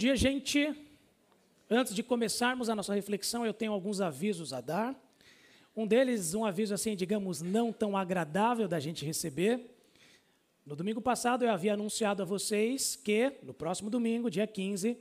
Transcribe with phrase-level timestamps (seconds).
[0.00, 0.74] dia, gente.
[1.68, 4.98] Antes de começarmos a nossa reflexão, eu tenho alguns avisos a dar.
[5.76, 9.76] Um deles, um aviso assim, digamos, não tão agradável da gente receber.
[10.64, 14.96] No domingo passado eu havia anunciado a vocês que no próximo domingo, dia 15,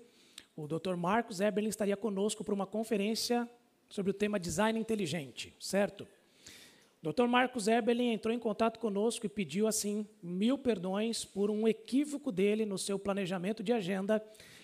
[0.54, 0.98] o Dr.
[0.98, 3.50] Marcos Eberlin estaria conosco para uma conferência
[3.88, 6.06] sobre o tema design inteligente, certo?
[7.02, 7.28] O Dr.
[7.28, 12.66] Marcos Eberlin entrou em contato conosco e pediu assim mil perdões por um equívoco dele
[12.66, 14.22] no seu planejamento de agenda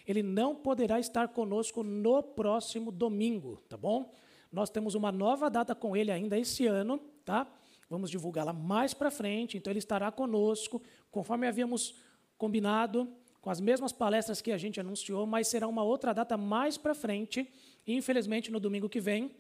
[0.08, 4.12] ele não poderá estar conosco no próximo domingo, tá bom?
[4.52, 7.48] Nós temos uma nova data com ele ainda esse ano, tá?
[7.90, 10.81] Vamos divulgá-la mais para frente, então ele estará conosco,
[11.12, 11.95] conforme havíamos
[12.38, 16.78] combinado, com as mesmas palestras que a gente anunciou, mas será uma outra data mais
[16.78, 17.48] para frente.
[17.86, 19.31] E, infelizmente, no domingo que vem,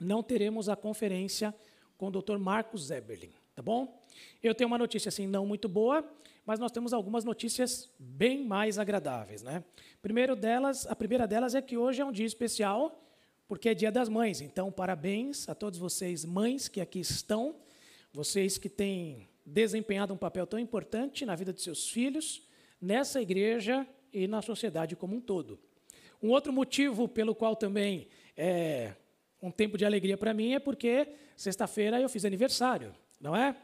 [0.00, 1.54] não teremos a conferência
[1.98, 2.38] com o Dr.
[2.38, 4.02] Marcos Eberlin, tá bom?
[4.42, 6.02] Eu tenho uma notícia assim não muito boa,
[6.46, 9.64] mas nós temos algumas notícias bem mais agradáveis, né?
[10.00, 13.02] Primeiro delas, a primeira delas é que hoje é um dia especial,
[13.48, 14.40] porque é Dia das Mães.
[14.40, 17.56] Então, parabéns a todos vocês mães que aqui estão,
[18.12, 22.46] vocês que têm desempenhado um papel tão importante na vida de seus filhos,
[22.80, 25.58] nessa igreja e na sociedade como um todo.
[26.22, 28.94] Um outro motivo pelo qual também é
[29.42, 33.54] um tempo de alegria para mim é porque sexta-feira eu fiz aniversário, não é?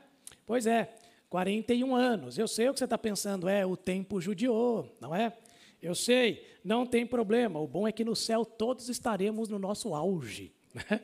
[0.44, 0.94] Pois é,
[1.32, 2.36] 41 anos.
[2.36, 5.32] Eu sei o que você está pensando, é o tempo judiou, não é?
[5.80, 7.58] Eu sei, não tem problema.
[7.58, 10.52] O bom é que no céu todos estaremos no nosso auge.
[10.74, 11.02] Né?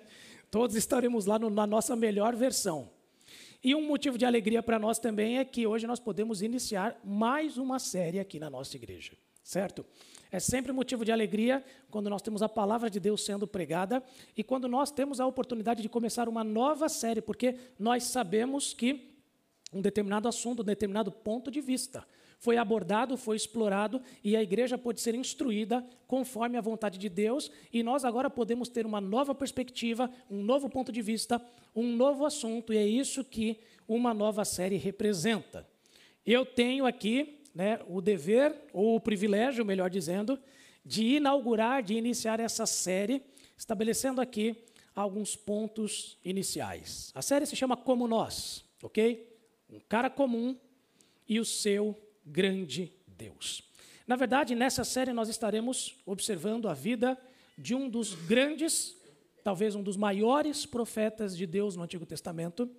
[0.50, 2.90] Todos estaremos lá no, na nossa melhor versão.
[3.62, 7.58] E um motivo de alegria para nós também é que hoje nós podemos iniciar mais
[7.58, 9.12] uma série aqui na nossa igreja,
[9.42, 9.84] certo?
[10.32, 14.02] É sempre motivo de alegria quando nós temos a palavra de Deus sendo pregada
[14.34, 19.07] e quando nós temos a oportunidade de começar uma nova série, porque nós sabemos que
[19.72, 22.06] um determinado assunto, um determinado ponto de vista
[22.38, 27.50] foi abordado, foi explorado e a igreja pode ser instruída conforme a vontade de Deus
[27.72, 31.42] e nós agora podemos ter uma nova perspectiva, um novo ponto de vista,
[31.74, 33.58] um novo assunto e é isso que
[33.88, 35.66] uma nova série representa.
[36.24, 40.38] Eu tenho aqui né, o dever, ou o privilégio, melhor dizendo,
[40.84, 43.22] de inaugurar, de iniciar essa série,
[43.56, 44.64] estabelecendo aqui
[44.94, 47.10] alguns pontos iniciais.
[47.14, 49.37] A série se chama Como Nós, ok?
[49.70, 50.56] Um cara comum
[51.28, 53.62] e o seu grande Deus.
[54.06, 57.18] Na verdade, nessa série nós estaremos observando a vida
[57.58, 58.96] de um dos grandes,
[59.44, 62.70] talvez um dos maiores profetas de Deus no Antigo Testamento,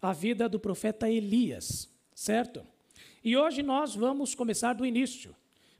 [0.00, 2.66] a vida do profeta Elias, certo?
[3.22, 5.36] E hoje nós vamos começar do início.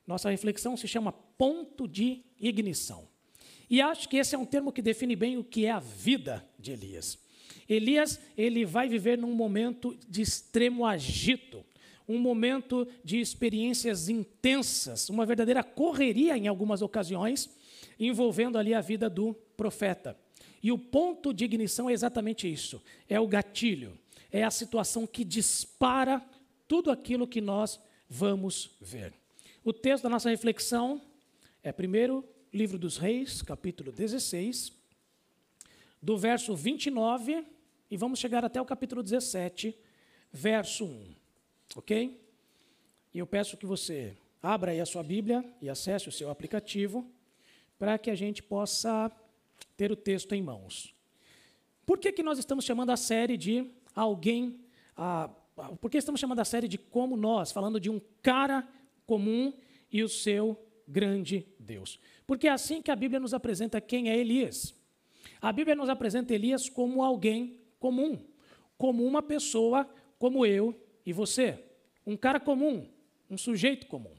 [0.07, 3.09] Nossa reflexão se chama ponto de ignição.
[3.71, 6.45] E acho que esse é um termo que define bem o que é a vida
[6.59, 7.19] de Elias.
[7.73, 11.65] Elias, ele vai viver num momento de extremo agito
[12.11, 17.49] um momento de experiências intensas, uma verdadeira correria em algumas ocasiões,
[18.01, 20.19] envolvendo ali a vida do profeta.
[20.61, 23.97] E o ponto de ignição é exatamente isso: é o gatilho,
[24.33, 26.21] é a situação que dispara
[26.67, 29.15] tudo aquilo que nós vamos ver.
[29.65, 31.01] O texto da nossa reflexão
[31.63, 34.73] é primeiro livro dos Reis, capítulo 16,
[36.03, 37.45] do verso 29,
[37.91, 39.77] e vamos chegar até o capítulo 17,
[40.33, 41.15] verso 1.
[41.77, 42.21] Ok?
[43.13, 47.05] E eu peço que você abra aí a sua Bíblia e acesse o seu aplicativo
[47.79, 49.11] para que a gente possa
[49.77, 50.95] ter o texto em mãos.
[51.85, 54.61] Por que, que nós estamos chamando a série de alguém.
[54.97, 57.53] A, a, por que estamos chamando a série de Como Nós?
[57.53, 58.67] Falando de um cara
[59.07, 59.53] comum
[59.91, 61.99] e o seu grande Deus.
[62.27, 64.75] Porque é assim que a Bíblia nos apresenta quem é Elias.
[65.41, 68.19] A Bíblia nos apresenta Elias como alguém comum,
[68.79, 71.59] como uma pessoa como eu e você,
[72.07, 72.87] um cara comum,
[73.29, 74.13] um sujeito comum.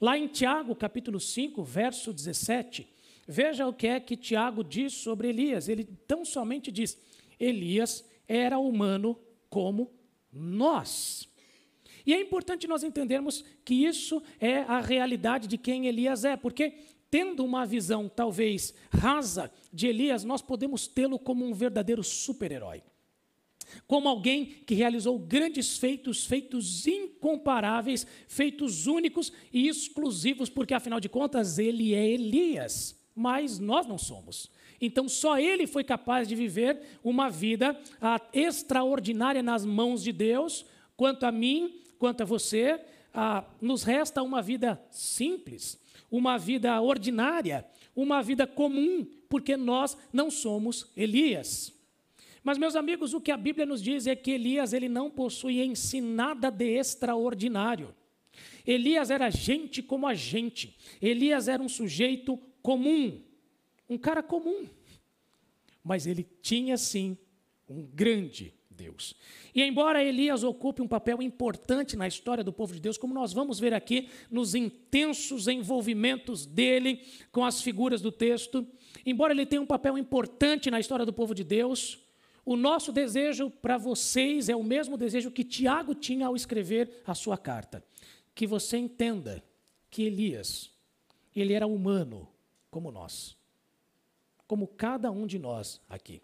[0.00, 2.86] Lá em Tiago, capítulo 5, verso 17,
[3.26, 5.68] veja o que é que Tiago diz sobre Elias.
[5.68, 7.00] Ele tão somente diz:
[7.40, 9.90] Elias era humano como
[10.32, 11.28] nós.
[12.04, 16.74] E é importante nós entendermos que isso é a realidade de quem Elias é, porque
[17.12, 22.82] tendo uma visão talvez rasa de Elias, nós podemos tê-lo como um verdadeiro super-herói
[23.86, 31.08] como alguém que realizou grandes feitos, feitos incomparáveis, feitos únicos e exclusivos, porque afinal de
[31.08, 34.50] contas ele é Elias, mas nós não somos.
[34.78, 40.66] Então só ele foi capaz de viver uma vida ah, extraordinária nas mãos de Deus.
[40.94, 42.78] Quanto a mim, quanto a você,
[43.14, 45.80] ah, nos resta uma vida simples,
[46.12, 47.66] uma vida ordinária,
[47.96, 51.72] uma vida comum, porque nós não somos Elias.
[52.44, 55.62] Mas, meus amigos, o que a Bíblia nos diz é que Elias ele não possui
[55.62, 57.94] em si nada de extraordinário.
[58.66, 60.76] Elias era gente como a gente.
[61.00, 63.22] Elias era um sujeito comum,
[63.88, 64.66] um cara comum.
[65.82, 67.16] Mas ele tinha sim
[67.68, 69.14] um grande Deus.
[69.54, 73.32] E embora Elias ocupe um papel importante na história do povo de Deus, como nós
[73.32, 78.66] vamos ver aqui nos intensos envolvimentos dele com as figuras do texto,
[79.06, 81.98] embora ele tenha um papel importante na história do povo de Deus,
[82.44, 87.14] o nosso desejo para vocês é o mesmo desejo que Tiago tinha ao escrever a
[87.14, 87.84] sua carta.
[88.34, 89.44] Que você entenda
[89.88, 90.70] que Elias,
[91.36, 92.28] ele era humano
[92.70, 93.36] como nós,
[94.46, 96.20] como cada um de nós aqui.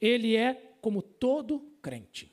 [0.00, 2.30] Ele é como todo crente.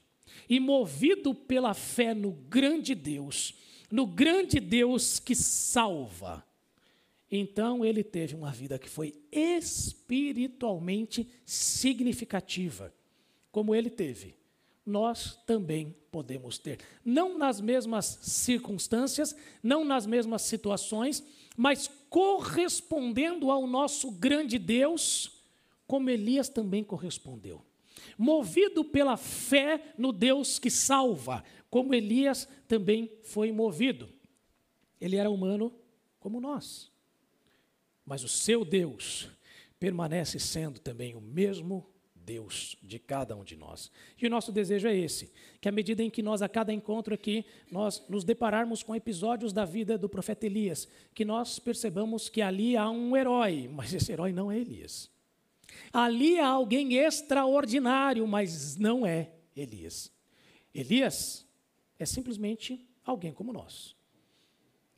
[0.50, 3.53] E movido pela fé no grande Deus,
[3.89, 6.45] no grande Deus que salva,
[7.31, 12.94] então ele teve uma vida que foi espiritualmente significativa
[13.56, 14.36] como ele teve,
[14.86, 16.80] nós também podemos ter.
[17.06, 19.33] Não nas mesmas circunstâncias,
[19.63, 21.24] não nas mesmas situações,
[21.56, 25.42] mas correspondendo ao nosso grande Deus,
[25.88, 27.65] como Elias também correspondeu.
[28.18, 34.10] Movido pela fé no Deus que salva, como Elias também foi movido.
[35.00, 35.74] Ele era humano
[36.19, 36.92] como nós.
[38.06, 39.30] Mas o seu Deus
[39.80, 41.86] permanece sendo também o mesmo
[42.25, 43.92] Deus de cada um de nós.
[44.19, 45.31] E o nosso desejo é esse,
[45.62, 49.54] que à medida em que nós, a cada encontro aqui, nós nos depararmos com episódios
[49.54, 54.12] da vida do profeta Elias, que nós percebamos que ali há um herói, mas esse
[54.12, 55.12] herói não é Elias.
[55.92, 60.12] Ali há alguém extraordinário, mas não é Elias.
[60.74, 61.48] Elias
[61.98, 63.95] é simplesmente alguém como nós.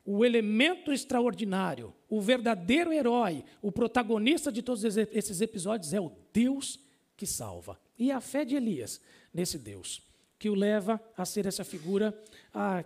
[0.04, 6.80] O elemento extraordinário, o verdadeiro herói, o protagonista de todos esses episódios é o Deus
[7.18, 7.78] que salva.
[8.00, 9.02] E a fé de Elias
[9.34, 10.02] nesse Deus,
[10.40, 12.18] que o leva a ser essa figura
[12.54, 12.86] ah,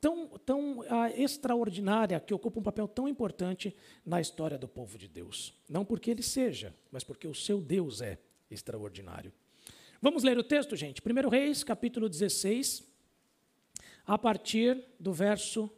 [0.00, 3.74] tão, tão ah, extraordinária, que ocupa um papel tão importante
[4.04, 5.54] na história do povo de Deus.
[5.68, 8.18] Não porque ele seja, mas porque o seu Deus é
[8.50, 9.32] extraordinário.
[10.00, 11.02] Vamos ler o texto, gente?
[11.02, 12.86] 1 Reis, capítulo 16,
[14.06, 15.70] a partir do verso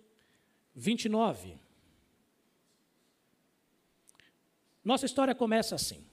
[0.74, 1.56] 29.
[4.84, 6.04] Nossa história começa assim.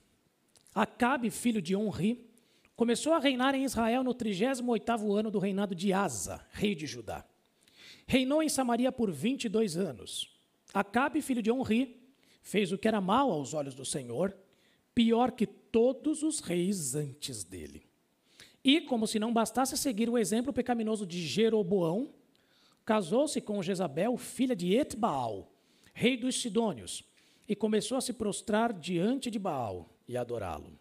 [0.74, 2.30] Acabe, filho de Onri,
[2.76, 7.26] começou a reinar em Israel no 38º ano do reinado de Asa, rei de Judá.
[8.06, 10.30] Reinou em Samaria por 22 anos.
[10.74, 12.02] Acabe, filho de Onri,
[12.42, 14.36] fez o que era mal aos olhos do Senhor,
[14.94, 17.84] pior que todos os reis antes dele.
[18.64, 22.14] E, como se não bastasse seguir o exemplo pecaminoso de Jeroboão,
[22.86, 25.52] casou-se com Jezabel, filha de Etbaal,
[25.94, 27.04] rei dos Sidônios,
[27.48, 30.78] e começou a se prostrar diante de Baal e adorá-lo.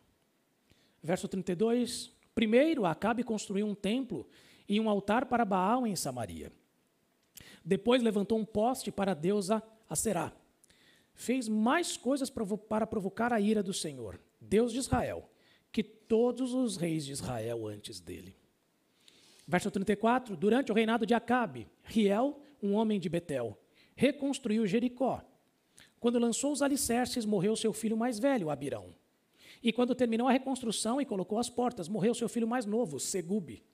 [1.02, 2.10] Verso 32.
[2.34, 4.28] Primeiro, Acabe construiu um templo
[4.68, 6.52] e um altar para Baal em Samaria.
[7.66, 9.60] Depois levantou um poste para a deusa
[9.90, 10.32] Aserá.
[11.12, 15.28] Fez mais coisas para provocar a ira do Senhor, Deus de Israel,
[15.72, 18.36] que todos os reis de Israel antes dele.
[19.48, 20.36] Verso 34.
[20.36, 23.58] Durante o reinado de Acabe, Riel, um homem de Betel,
[23.96, 25.20] reconstruiu Jericó.
[25.98, 28.94] Quando lançou os alicerces, morreu seu filho mais velho, Abirão.
[29.60, 33.64] E quando terminou a reconstrução e colocou as portas, morreu seu filho mais novo, Segube.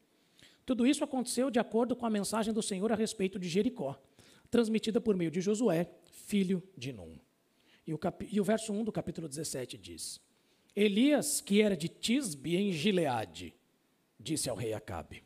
[0.65, 4.01] Tudo isso aconteceu de acordo com a mensagem do Senhor a respeito de Jericó,
[4.51, 7.19] transmitida por meio de Josué, filho de Num.
[7.87, 7.99] E o,
[8.31, 10.21] e o verso 1 do capítulo 17 diz:
[10.75, 13.55] Elias, que era de Tisbe em Gileade,
[14.19, 15.25] disse ao rei Acabe: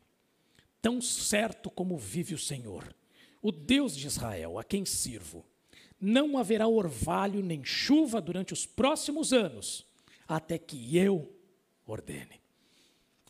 [0.80, 2.94] Tão certo como vive o Senhor,
[3.42, 5.44] o Deus de Israel, a quem sirvo,
[6.00, 9.86] não haverá orvalho nem chuva durante os próximos anos,
[10.26, 11.32] até que eu
[11.86, 12.40] ordene.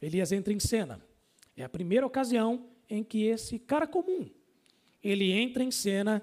[0.01, 1.06] Elias entra em cena.
[1.57, 4.29] É a primeira ocasião em que esse cara comum,
[5.03, 6.23] ele entra em cena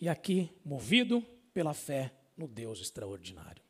[0.00, 1.24] e aqui movido
[1.54, 3.62] pela fé no Deus extraordinário.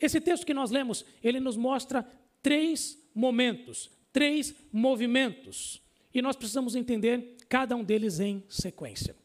[0.00, 2.06] Esse texto que nós lemos, ele nos mostra
[2.42, 5.82] três momentos, três movimentos,
[6.12, 9.16] e nós precisamos entender cada um deles em sequência.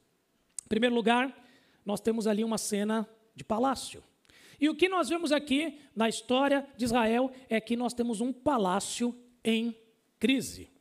[0.65, 1.45] Em primeiro lugar,
[1.86, 4.03] nós temos ali uma cena de palácio.
[4.60, 8.31] E o que nós vemos aqui na história de Israel é que nós temos um
[8.31, 9.75] palácio em
[10.19, 10.73] crise.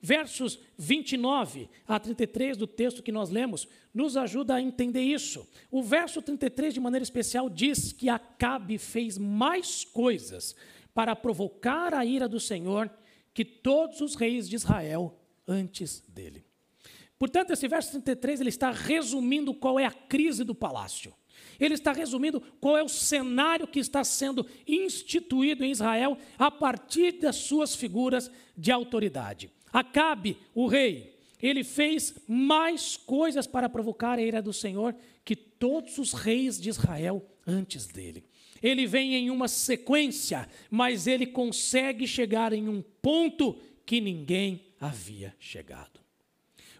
[0.00, 5.48] Versos 29 a 33 do texto que nós lemos nos ajuda a entender isso.
[5.70, 10.54] O verso 33, de maneira especial, diz que Acabe fez mais coisas
[10.94, 12.90] para provocar a ira do Senhor
[13.34, 16.44] que todos os reis de Israel antes dele.
[17.18, 21.12] Portanto, esse verso 33 ele está resumindo qual é a crise do palácio.
[21.58, 27.12] Ele está resumindo qual é o cenário que está sendo instituído em Israel a partir
[27.18, 29.50] das suas figuras de autoridade.
[29.78, 34.92] Acabe, o rei, ele fez mais coisas para provocar a ira do Senhor
[35.24, 38.24] que todos os reis de Israel antes dele.
[38.60, 43.56] Ele vem em uma sequência, mas ele consegue chegar em um ponto
[43.86, 46.00] que ninguém havia chegado.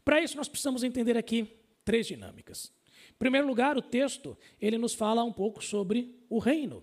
[0.05, 1.47] Para isso, nós precisamos entender aqui
[1.85, 2.73] três dinâmicas.
[3.11, 6.83] Em primeiro lugar, o texto, ele nos fala um pouco sobre o reino.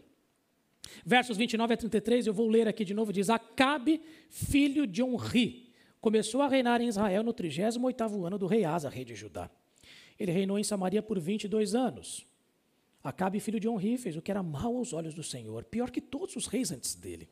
[1.05, 5.64] Versos 29 a 33, eu vou ler aqui de novo, diz, Acabe, filho de Onri,
[6.05, 9.49] começou a reinar em Israel no 38º ano do rei Asa, rei de Judá.
[10.19, 12.27] Ele reinou em Samaria por 22 anos.
[13.03, 15.99] Acabe, filho de Onri, fez o que era mal aos olhos do Senhor, pior que
[15.99, 17.27] todos os reis antes dele.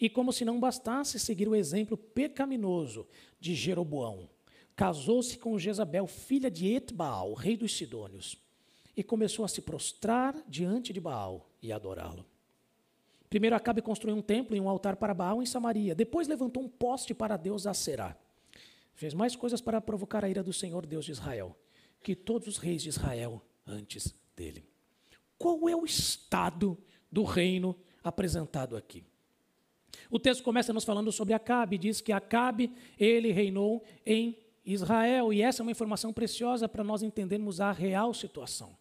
[0.00, 3.06] E como se não bastasse seguir o exemplo pecaminoso
[3.38, 4.30] de Jeroboão,
[4.74, 8.38] casou-se com Jezabel, filha de Etbaal, rei dos Sidônios,
[8.96, 12.24] e começou a se prostrar diante de Baal e adorá-lo.
[13.30, 15.94] Primeiro Acabe construiu um templo e um altar para Baal em Samaria.
[15.94, 18.16] Depois levantou um poste para Deus Aserá.
[18.92, 21.56] Fez mais coisas para provocar a ira do Senhor Deus de Israel,
[22.02, 24.64] que todos os reis de Israel antes dele.
[25.38, 26.76] Qual é o estado
[27.10, 29.04] do reino apresentado aqui?
[30.10, 35.40] O texto começa nos falando sobre Acabe, diz que Acabe, ele reinou em Israel, e
[35.40, 38.76] essa é uma informação preciosa para nós entendermos a real situação.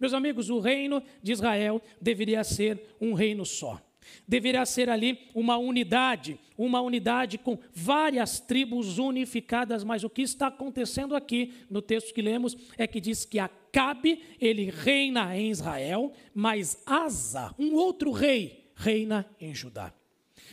[0.00, 3.80] Meus amigos, o reino de Israel deveria ser um reino só.
[4.26, 10.46] Deverá ser ali uma unidade, uma unidade com várias tribos unificadas, mas o que está
[10.46, 16.12] acontecendo aqui no texto que lemos é que diz que Acabe, ele reina em Israel,
[16.34, 19.92] mas Asa, um outro rei, reina em Judá.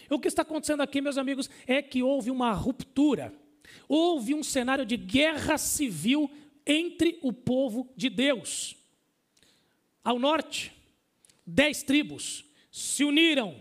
[0.10, 3.34] O que está acontecendo aqui, meus amigos, é que houve uma ruptura,
[3.88, 6.30] houve um cenário de guerra civil
[6.66, 8.75] entre o povo de Deus.
[10.04, 10.72] Ao norte,
[11.46, 12.47] dez tribos
[12.77, 13.60] se uniram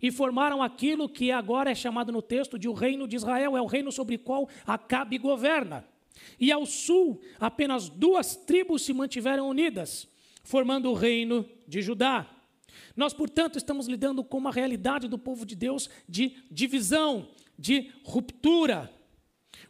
[0.00, 3.62] e formaram aquilo que agora é chamado no texto de o reino de Israel, é
[3.62, 5.88] o reino sobre o qual Acabe governa.
[6.38, 10.06] E ao sul, apenas duas tribos se mantiveram unidas,
[10.44, 12.28] formando o reino de Judá.
[12.94, 17.26] Nós, portanto, estamos lidando com uma realidade do povo de Deus de divisão,
[17.58, 18.92] de ruptura.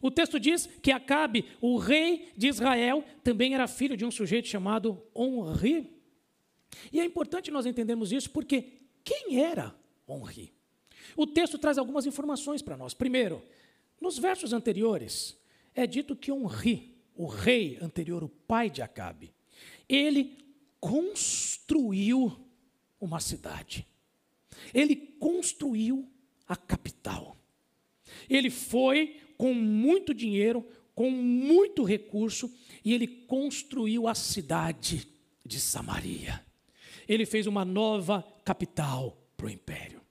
[0.01, 4.49] O texto diz que Acabe, o rei de Israel, também era filho de um sujeito
[4.49, 5.97] chamado Onri.
[6.91, 8.78] E é importante nós entendermos isso porque
[9.09, 9.75] quem era
[10.07, 10.53] Onri?
[11.17, 12.93] O texto traz algumas informações para nós.
[12.93, 13.43] Primeiro,
[13.99, 15.35] nos versos anteriores,
[15.73, 19.33] é dito que Onri, o rei anterior, o pai de Acabe,
[19.89, 20.37] ele
[20.79, 22.39] construiu
[23.01, 23.87] uma cidade.
[24.71, 26.07] Ele construiu
[26.47, 27.35] a capital.
[28.29, 30.63] Ele foi com muito dinheiro,
[30.93, 32.53] com muito recurso,
[32.85, 35.07] e ele construiu a cidade
[35.43, 36.45] de Samaria
[37.09, 40.01] ele fez uma nova capital para o império.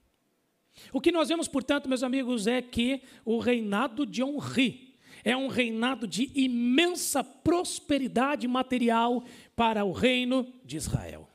[0.93, 5.49] O que nós vemos, portanto, meus amigos, é que o reinado de Henri é um
[5.49, 9.25] reinado de imensa prosperidade material
[9.57, 11.27] para o reino de Israel.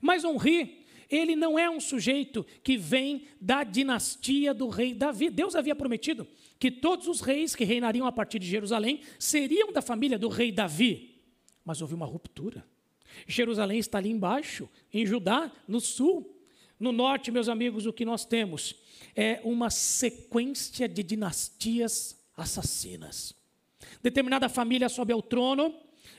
[0.00, 5.28] Mas Henri, ele não é um sujeito que vem da dinastia do rei Davi.
[5.28, 6.26] Deus havia prometido
[6.58, 10.50] que todos os reis que reinariam a partir de Jerusalém seriam da família do rei
[10.50, 11.20] Davi.
[11.62, 12.64] Mas houve uma ruptura.
[13.26, 16.32] Jerusalém está ali embaixo, em Judá, no sul.
[16.78, 18.74] No norte, meus amigos, o que nós temos
[19.14, 23.34] é uma sequência de dinastias assassinas.
[24.02, 25.74] Determinada família sobe ao trono,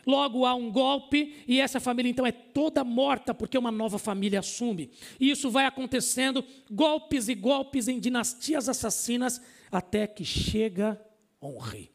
[0.06, 4.40] logo há um golpe e essa família então é toda morta porque uma nova família
[4.40, 4.90] assume.
[5.20, 9.40] E isso vai acontecendo, golpes e golpes em dinastias assassinas,
[9.72, 11.00] até que chega
[11.42, 11.92] Onri.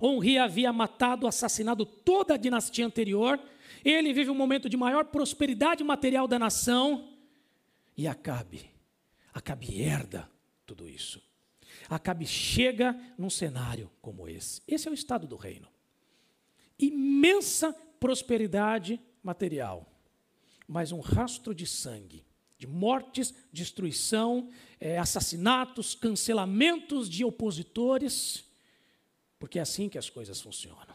[0.00, 3.38] Onri havia matado, assassinado toda a dinastia anterior
[3.84, 7.08] ele vive um momento de maior prosperidade material da nação
[7.96, 8.70] e Acabe,
[9.34, 10.30] Acabe herda
[10.66, 11.22] tudo isso.
[11.88, 14.62] Acabe chega num cenário como esse.
[14.66, 15.68] Esse é o estado do reino.
[16.78, 19.90] Imensa prosperidade material,
[20.66, 22.24] mas um rastro de sangue,
[22.58, 24.48] de mortes, destruição,
[24.80, 28.44] é, assassinatos, cancelamentos de opositores,
[29.38, 30.87] porque é assim que as coisas funcionam.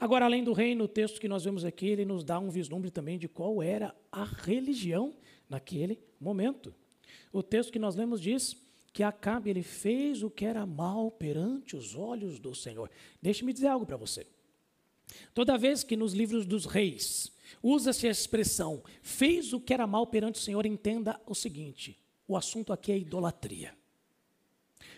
[0.00, 2.90] Agora, além do reino, o texto que nós vemos aqui, ele nos dá um vislumbre
[2.90, 5.14] também de qual era a religião
[5.48, 6.72] naquele momento.
[7.32, 8.56] O texto que nós lemos diz
[8.92, 12.90] que Acabe ele fez o que era mal perante os olhos do Senhor.
[13.20, 14.26] Deixe-me dizer algo para você.
[15.34, 20.06] Toda vez que nos livros dos reis usa-se a expressão fez o que era mal
[20.06, 23.74] perante o Senhor, entenda o seguinte: o assunto aqui é idolatria.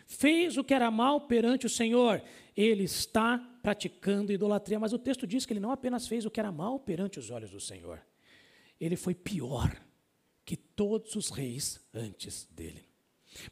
[0.06, 2.22] Fez o que era mal perante o Senhor,
[2.56, 6.40] ele está praticando idolatria, mas o texto diz que ele não apenas fez o que
[6.40, 8.00] era mal perante os olhos do Senhor,
[8.80, 9.70] ele foi pior
[10.44, 12.84] que todos os reis antes dele.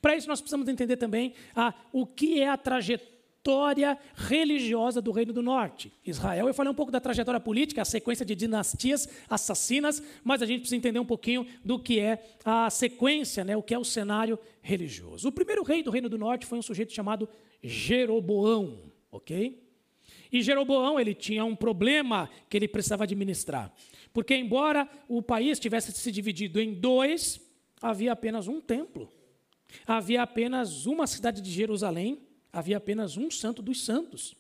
[0.01, 5.33] Para isso, nós precisamos entender também ah, o que é a trajetória religiosa do Reino
[5.33, 5.93] do Norte.
[6.05, 10.47] Israel, eu falei um pouco da trajetória política, a sequência de dinastias assassinas, mas a
[10.47, 13.85] gente precisa entender um pouquinho do que é a sequência, né, o que é o
[13.85, 15.29] cenário religioso.
[15.29, 17.29] O primeiro rei do Reino do Norte foi um sujeito chamado
[17.63, 19.68] Jeroboão, ok?
[20.33, 23.73] E Jeroboão, ele tinha um problema que ele precisava administrar.
[24.13, 27.41] Porque embora o país tivesse se dividido em dois,
[27.81, 29.13] havia apenas um templo.
[29.87, 34.35] Havia apenas uma cidade de Jerusalém, havia apenas um santo dos santos.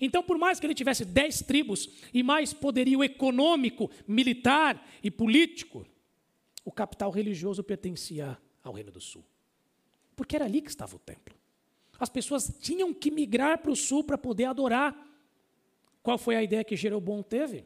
[0.00, 5.86] Então, por mais que ele tivesse dez tribos e mais poderio econômico, militar e político,
[6.64, 9.24] o capital religioso pertencia ao Reino do Sul.
[10.16, 11.34] Porque era ali que estava o templo.
[11.98, 14.96] As pessoas tinham que migrar para o sul para poder adorar.
[16.04, 17.64] Qual foi a ideia que Jeroboão teve?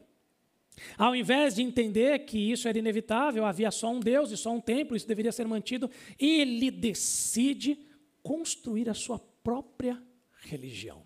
[0.96, 4.60] Ao invés de entender que isso era inevitável, havia só um Deus e só um
[4.60, 7.84] templo, isso deveria ser mantido, ele decide
[8.22, 10.00] construir a sua própria
[10.42, 11.02] religião.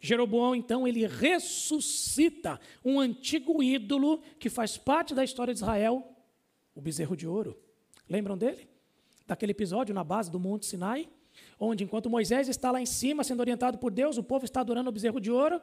[0.00, 6.16] Jeroboão, então, ele ressuscita um antigo ídolo que faz parte da história de Israel,
[6.76, 7.60] o bezerro de ouro.
[8.08, 8.68] Lembram dele?
[9.26, 11.08] Daquele episódio na base do Monte Sinai,
[11.58, 14.90] onde enquanto Moisés está lá em cima sendo orientado por Deus, o povo está adorando
[14.90, 15.60] o bezerro de ouro.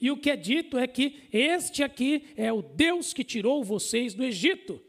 [0.00, 4.14] E o que é dito é que este aqui é o Deus que tirou vocês
[4.14, 4.80] do Egito.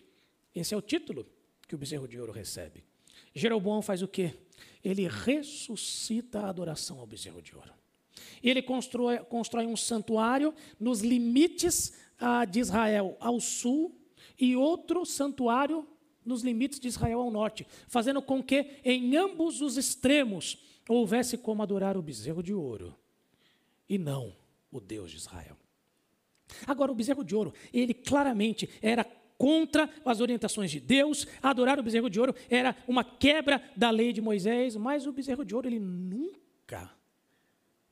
[0.54, 1.28] Esse é o título
[1.68, 2.84] que o bezerro de ouro recebe.
[3.34, 4.34] Jeroboão faz o quê?
[4.84, 7.74] Ele ressuscita a adoração ao bezerro de ouro.
[8.42, 14.00] Ele constrói, constrói um santuário nos limites ah, de Israel ao sul
[14.40, 15.88] e outro santuário
[16.24, 21.62] nos limites de Israel ao norte, fazendo com que em ambos os extremos houvesse como
[21.62, 22.96] adorar o bezerro de ouro
[23.90, 24.34] e não
[24.78, 25.58] o Deus de Israel.
[26.68, 29.04] Agora, o bezerro de ouro, ele claramente era
[29.38, 34.14] contra as orientações de Deus, adorar o bezerro de ouro era uma quebra da lei
[34.14, 36.92] de Moisés, mas o bezerro de ouro, ele nunca,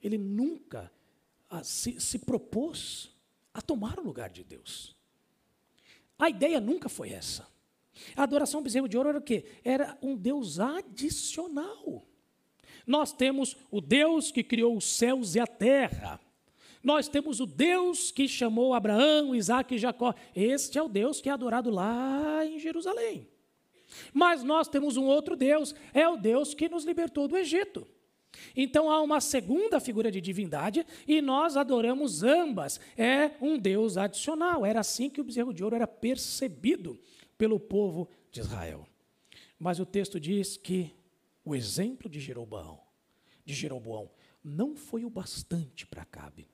[0.02, 0.92] ele nunca
[1.50, 3.12] ah, se, se propôs
[3.54, 4.96] a tomar o lugar de Deus.
[6.18, 7.48] A ideia nunca foi essa.
[8.16, 9.46] A adoração ao bezerro de ouro era o quê?
[9.64, 12.08] Era um Deus adicional.
[12.88, 16.20] Nós temos o Deus que criou os céus e a terra.
[16.84, 20.14] Nós temos o Deus que chamou Abraão, Isaac e Jacó.
[20.36, 23.28] Este é o Deus que é adorado lá em Jerusalém.
[24.14, 27.88] Mas nós temos um outro Deus, é o Deus que nos libertou do Egito.
[28.56, 32.80] Então há uma segunda figura de divindade e nós adoramos ambas.
[32.98, 34.66] É um Deus adicional.
[34.66, 37.00] Era assim que o bezerro de ouro era percebido
[37.38, 38.88] pelo povo de Israel.
[39.58, 40.92] Mas o texto diz que
[41.46, 42.80] o exemplo de Jeroboão,
[43.46, 44.10] de Jeroboão
[44.44, 46.53] não foi o bastante para Cabe.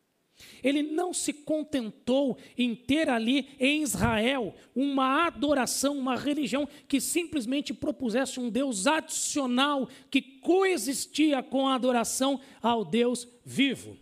[0.64, 7.74] Ele não se contentou em ter ali em Israel uma adoração, uma religião que simplesmente
[7.74, 13.98] propusesse um Deus adicional que coexistia com a adoração ao Deus vivo.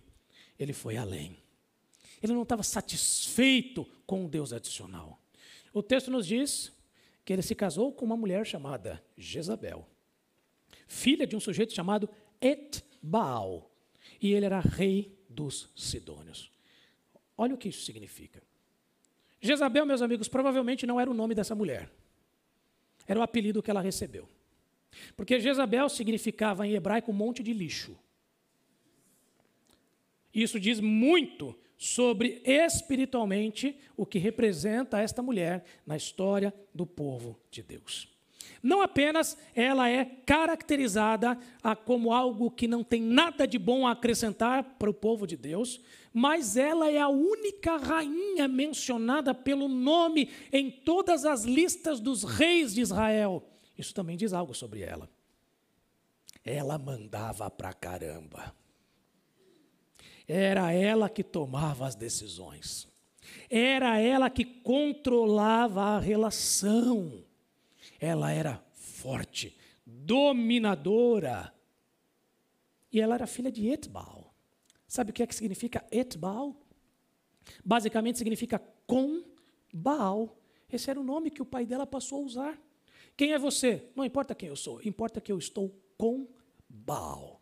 [0.59, 1.37] Ele foi além.
[2.21, 5.19] Ele não estava satisfeito com o Deus adicional.
[5.73, 6.71] O texto nos diz
[7.23, 9.87] que ele se casou com uma mulher chamada Jezabel,
[10.87, 12.09] filha de um sujeito chamado
[12.41, 13.69] Etbaal,
[14.21, 16.51] e ele era rei dos Sidônios.
[17.37, 18.41] Olha o que isso significa.
[19.39, 21.91] Jezabel, meus amigos, provavelmente não era o nome dessa mulher.
[23.05, 24.27] Era o apelido que ela recebeu.
[25.15, 27.95] Porque Jezabel significava em hebraico monte de lixo.
[30.33, 37.61] Isso diz muito sobre espiritualmente o que representa esta mulher na história do povo de
[37.61, 38.16] Deus.
[38.61, 41.37] Não apenas ela é caracterizada
[41.85, 45.81] como algo que não tem nada de bom a acrescentar para o povo de Deus,
[46.13, 52.73] mas ela é a única rainha mencionada pelo nome em todas as listas dos reis
[52.73, 53.47] de Israel.
[53.77, 55.09] Isso também diz algo sobre ela.
[56.43, 58.55] Ela mandava pra caramba.
[60.27, 62.87] Era ela que tomava as decisões.
[63.49, 67.23] Era ela que controlava a relação.
[67.99, 71.53] Ela era forte, dominadora.
[72.91, 74.33] E ela era filha de Etbal.
[74.87, 76.55] Sabe o que é que significa Etbal?
[77.63, 79.23] Basicamente significa com
[79.73, 80.37] Baal.
[80.71, 82.61] Esse era o nome que o pai dela passou a usar.
[83.15, 83.89] Quem é você?
[83.95, 86.27] Não importa quem eu sou, importa que eu estou com
[86.69, 87.36] Baal.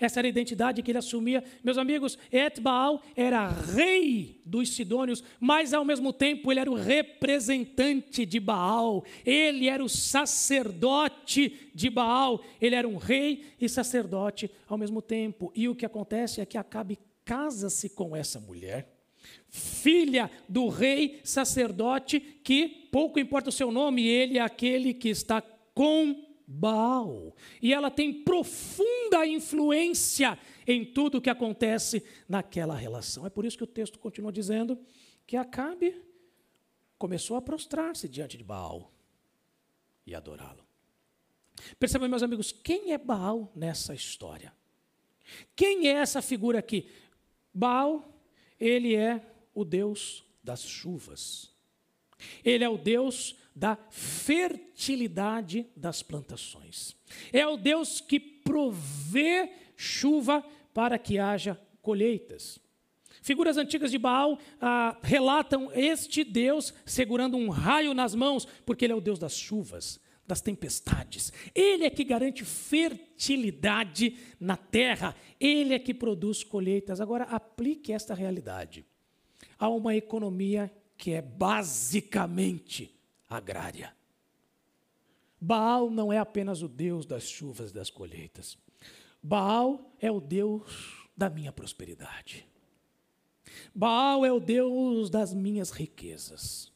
[0.00, 1.42] Essa era a identidade que ele assumia.
[1.62, 8.24] Meus amigos, Etbaal era rei dos Sidônios, mas ao mesmo tempo ele era o representante
[8.24, 9.04] de Baal.
[9.24, 12.40] Ele era o sacerdote de Baal.
[12.60, 15.52] Ele era um rei e sacerdote ao mesmo tempo.
[15.54, 18.88] E o que acontece é que Acabe casa-se com essa mulher,
[19.48, 25.42] filha do rei sacerdote, que pouco importa o seu nome, ele é aquele que está
[25.74, 27.36] com Baal.
[27.60, 33.26] E ela tem profunda influência em tudo o que acontece naquela relação.
[33.26, 34.78] É por isso que o texto continua dizendo
[35.26, 36.02] que Acabe
[36.96, 38.90] começou a prostrar-se diante de Baal
[40.06, 40.66] e adorá-lo.
[41.78, 44.54] Percebam, meus amigos, quem é Baal nessa história?
[45.54, 46.88] Quem é essa figura aqui?
[47.52, 48.22] Baal,
[48.58, 49.22] ele é
[49.54, 51.52] o Deus das chuvas.
[52.42, 56.94] Ele é o Deus da fertilidade das plantações.
[57.32, 62.60] É o Deus que provê chuva para que haja colheitas.
[63.20, 68.92] Figuras antigas de Baal ah, relatam este Deus segurando um raio nas mãos, porque ele
[68.92, 71.32] é o Deus das chuvas, das tempestades.
[71.54, 77.00] Ele é que garante fertilidade na terra, ele é que produz colheitas.
[77.00, 78.86] Agora, aplique esta realidade
[79.58, 82.97] a uma economia que é basicamente
[83.28, 83.94] agrária.
[85.40, 88.58] Baal não é apenas o Deus das chuvas e das colheitas.
[89.22, 92.46] Baal é o Deus da minha prosperidade.
[93.74, 96.72] Baal é o Deus das minhas riquezas.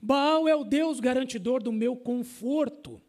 [0.00, 3.00] Baal é o Deus garantidor do meu conforto.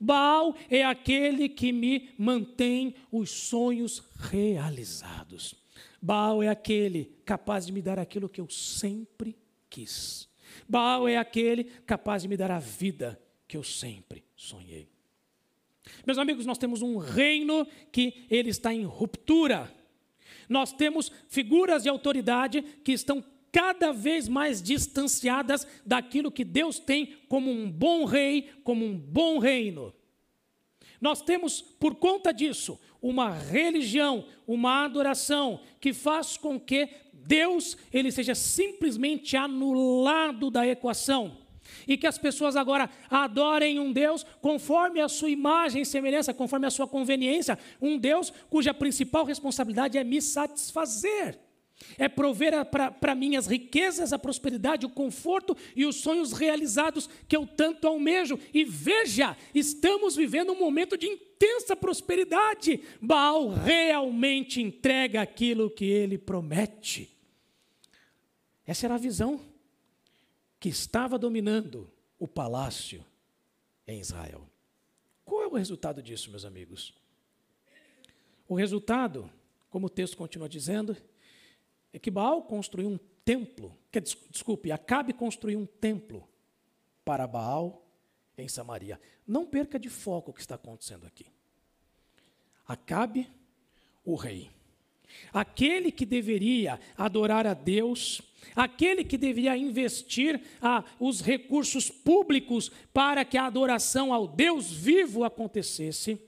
[0.00, 5.54] Baal é aquele que me mantém os sonhos realizados.
[6.00, 9.36] Baal é aquele capaz de me dar aquilo que eu sempre
[9.68, 10.27] quis.
[10.68, 14.88] Baal é aquele capaz de me dar a vida que eu sempre sonhei.
[16.06, 19.72] Meus amigos, nós temos um reino que ele está em ruptura.
[20.48, 27.16] Nós temos figuras de autoridade que estão cada vez mais distanciadas daquilo que Deus tem
[27.28, 29.94] como um bom rei, como um bom reino.
[31.00, 36.88] Nós temos, por conta disso, uma religião, uma adoração que faz com que
[37.28, 41.36] Deus ele seja simplesmente anulado da equação
[41.86, 46.66] e que as pessoas agora adorem um Deus conforme a sua imagem e semelhança, conforme
[46.66, 51.38] a sua conveniência, um Deus cuja principal responsabilidade é me satisfazer.
[51.96, 57.36] É prover para mim as riquezas, a prosperidade, o conforto e os sonhos realizados que
[57.36, 58.38] eu tanto almejo.
[58.52, 62.80] E veja, estamos vivendo um momento de intensa prosperidade.
[63.00, 67.17] Baal realmente entrega aquilo que ele promete.
[68.68, 69.40] Essa era a visão
[70.60, 73.02] que estava dominando o palácio
[73.86, 74.46] em Israel.
[75.24, 76.92] Qual é o resultado disso, meus amigos?
[78.46, 79.32] O resultado,
[79.70, 80.94] como o texto continua dizendo,
[81.94, 86.28] é que Baal construiu um templo, que, desculpe, Acabe construiu um templo
[87.06, 87.90] para Baal
[88.36, 89.00] em Samaria.
[89.26, 91.24] Não perca de foco o que está acontecendo aqui.
[92.66, 93.30] Acabe,
[94.04, 94.50] o rei,
[95.32, 98.22] aquele que deveria adorar a Deus,
[98.54, 105.24] aquele que deveria investir ah, os recursos públicos para que a adoração ao Deus vivo
[105.24, 106.20] acontecesse,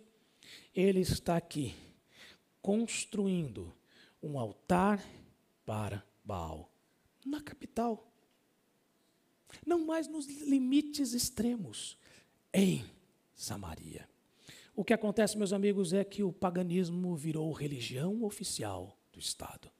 [0.74, 1.74] ele está aqui
[2.62, 3.72] construindo
[4.22, 5.02] um altar
[5.64, 6.70] para Baal,
[7.24, 8.06] na capital.
[9.66, 11.96] Não mais nos limites extremos,
[12.52, 12.84] em
[13.34, 14.09] Samaria.
[14.74, 19.70] O que acontece, meus amigos, é que o paganismo virou religião oficial do Estado.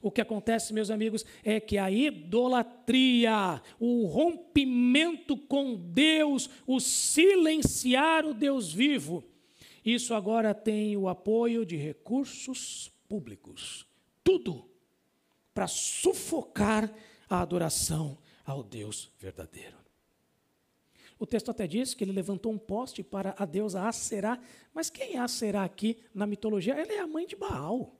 [0.00, 8.24] O que acontece, meus amigos, é que a idolatria, o rompimento com Deus, o silenciar
[8.24, 9.24] o Deus vivo,
[9.84, 13.86] isso agora tem o apoio de recursos públicos.
[14.22, 14.68] Tudo
[15.52, 16.92] para sufocar
[17.28, 19.81] a adoração ao Deus verdadeiro.
[21.22, 24.40] O texto até diz que ele levantou um poste para a deusa Aserá,
[24.74, 26.74] mas quem é aqui na mitologia?
[26.74, 27.94] Ela é a mãe de Baal.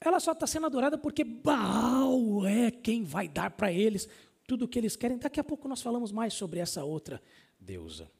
[0.00, 4.08] Ela só está sendo adorada porque Baal é quem vai dar para eles
[4.46, 5.18] tudo o que eles querem.
[5.18, 7.20] Daqui a pouco nós falamos mais sobre essa outra
[7.60, 8.10] deusa.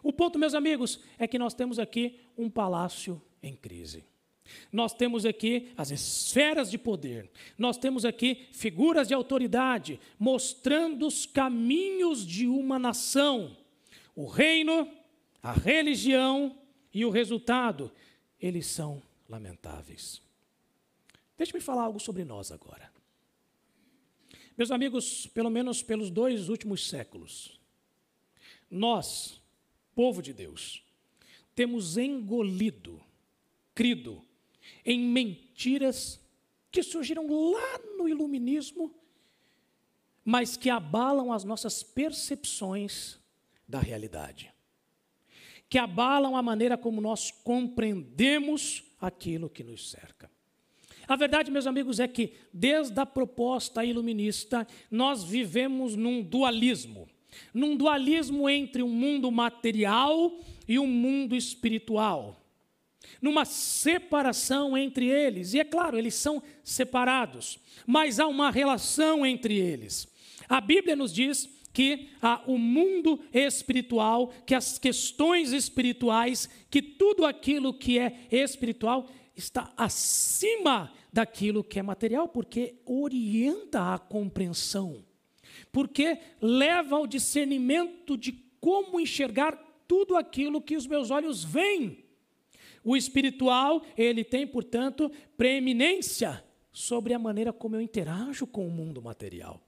[0.00, 4.04] O ponto, meus amigos, é que nós temos aqui um palácio em crise.
[4.70, 11.26] Nós temos aqui as esferas de poder, nós temos aqui figuras de autoridade mostrando os
[11.26, 13.56] caminhos de uma nação.
[14.14, 14.88] O reino,
[15.42, 16.58] a religião
[16.92, 17.90] e o resultado,
[18.40, 20.20] eles são lamentáveis.
[21.36, 22.92] Deixe-me falar algo sobre nós agora.
[24.56, 27.58] Meus amigos, pelo menos pelos dois últimos séculos,
[28.70, 29.40] nós,
[29.94, 30.84] povo de Deus,
[31.54, 33.02] temos engolido,
[33.74, 34.24] crido
[34.84, 36.20] em mentiras
[36.70, 38.94] que surgiram lá no iluminismo,
[40.24, 43.18] mas que abalam as nossas percepções
[43.68, 44.52] da realidade,
[45.68, 50.30] que abalam a maneira como nós compreendemos aquilo que nos cerca.
[51.06, 57.08] A verdade, meus amigos, é que desde a proposta iluminista nós vivemos num dualismo.
[57.52, 62.43] num dualismo entre um mundo material e um mundo espiritual,
[63.24, 65.54] numa separação entre eles.
[65.54, 70.06] E é claro, eles são separados, mas há uma relação entre eles.
[70.46, 72.10] A Bíblia nos diz que
[72.46, 80.92] o mundo espiritual, que as questões espirituais, que tudo aquilo que é espiritual está acima
[81.10, 85.02] daquilo que é material, porque orienta a compreensão,
[85.72, 89.56] porque leva ao discernimento de como enxergar
[89.88, 92.03] tudo aquilo que os meus olhos veem.
[92.84, 99.00] O espiritual, ele tem, portanto, preeminência sobre a maneira como eu interajo com o mundo
[99.00, 99.60] material.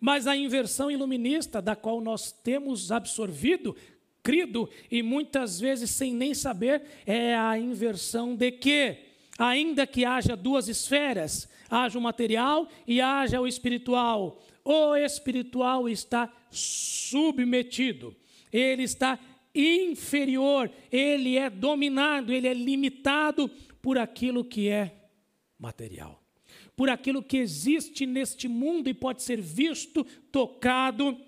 [0.00, 3.74] Mas a inversão iluminista, da qual nós temos absorvido,
[4.22, 8.98] crido e muitas vezes sem nem saber, é a inversão de que,
[9.38, 16.28] ainda que haja duas esferas, haja o material e haja o espiritual, o espiritual está
[16.50, 18.16] submetido,
[18.52, 19.18] ele está
[19.56, 23.48] inferior, ele é dominado, ele é limitado
[23.80, 25.08] por aquilo que é
[25.58, 26.22] material
[26.76, 31.18] por aquilo que existe neste mundo e pode ser visto, tocado.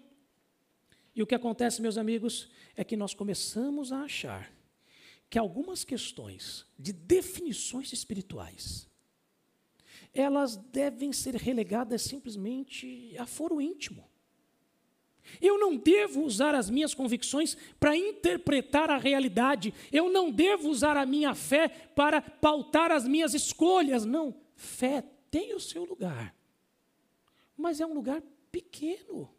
[1.17, 4.53] E o que acontece, meus amigos, é que nós começamos a achar
[5.31, 8.87] que algumas questões de definições espirituais
[10.15, 14.09] elas devem ser relegadas simplesmente a foro íntimo.
[15.41, 19.73] Eu não devo usar as minhas convicções para interpretar a realidade.
[19.93, 24.05] Eu não devo usar a minha fé para pautar as minhas escolhas.
[24.05, 24.35] Não.
[24.55, 26.35] Fé tem o seu lugar,
[27.57, 29.31] mas é um lugar pequeno,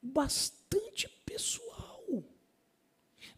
[0.00, 2.24] bastante pessoal.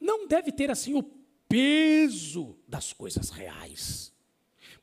[0.01, 1.03] Não deve ter assim o
[1.49, 4.13] peso das coisas reais.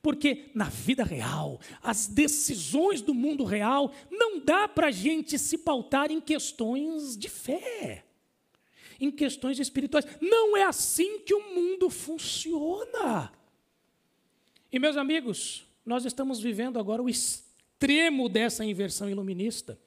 [0.08, 5.58] Porque na vida real, as decisões do mundo real, não dá para a gente se
[5.58, 8.06] pautar em questões de fé,
[9.02, 10.06] em questões espirituais.
[10.22, 13.34] Não é assim que o mundo funciona.
[14.72, 19.78] E meus amigos, nós estamos vivendo agora o extremo dessa inversão iluminista.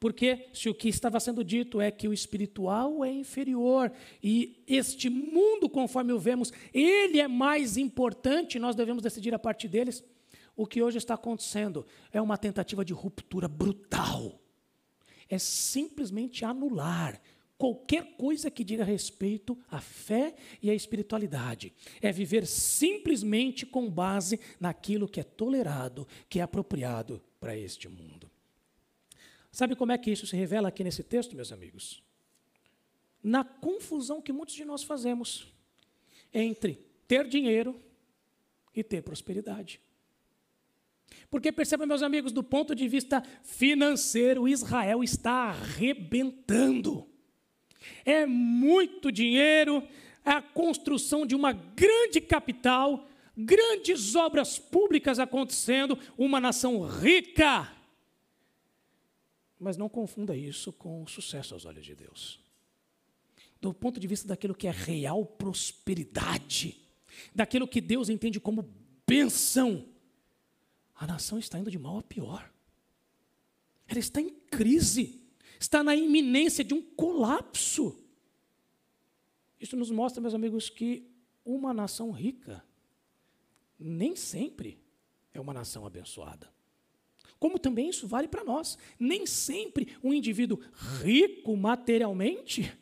[0.00, 5.10] Porque se o que estava sendo dito é que o espiritual é inferior e este
[5.10, 10.04] mundo, conforme o vemos, ele é mais importante, nós devemos decidir a partir deles.
[10.56, 14.40] O que hoje está acontecendo é uma tentativa de ruptura brutal.
[15.28, 17.20] É simplesmente anular
[17.56, 21.72] qualquer coisa que diga respeito à fé e à espiritualidade.
[22.00, 28.30] É viver simplesmente com base naquilo que é tolerado, que é apropriado para este mundo.
[29.58, 32.00] Sabe como é que isso se revela aqui nesse texto, meus amigos?
[33.20, 35.52] Na confusão que muitos de nós fazemos
[36.32, 37.74] entre ter dinheiro
[38.72, 39.80] e ter prosperidade.
[41.28, 47.08] Porque perceba, meus amigos, do ponto de vista financeiro, Israel está arrebentando
[48.04, 49.82] é muito dinheiro,
[50.24, 57.77] a construção de uma grande capital, grandes obras públicas acontecendo, uma nação rica.
[59.58, 62.40] Mas não confunda isso com sucesso aos olhos de Deus.
[63.60, 66.80] Do ponto de vista daquilo que é real prosperidade,
[67.34, 68.68] daquilo que Deus entende como
[69.06, 69.84] benção,
[70.94, 72.50] a nação está indo de mal a pior.
[73.88, 75.18] Ela está em crise
[75.58, 77.98] está na iminência de um colapso.
[79.60, 81.10] Isso nos mostra, meus amigos, que
[81.44, 82.64] uma nação rica
[83.78, 84.80] nem sempre
[85.32, 86.48] é uma nação abençoada.
[87.38, 88.76] Como também isso vale para nós.
[88.98, 90.60] Nem sempre um indivíduo
[91.02, 92.72] rico materialmente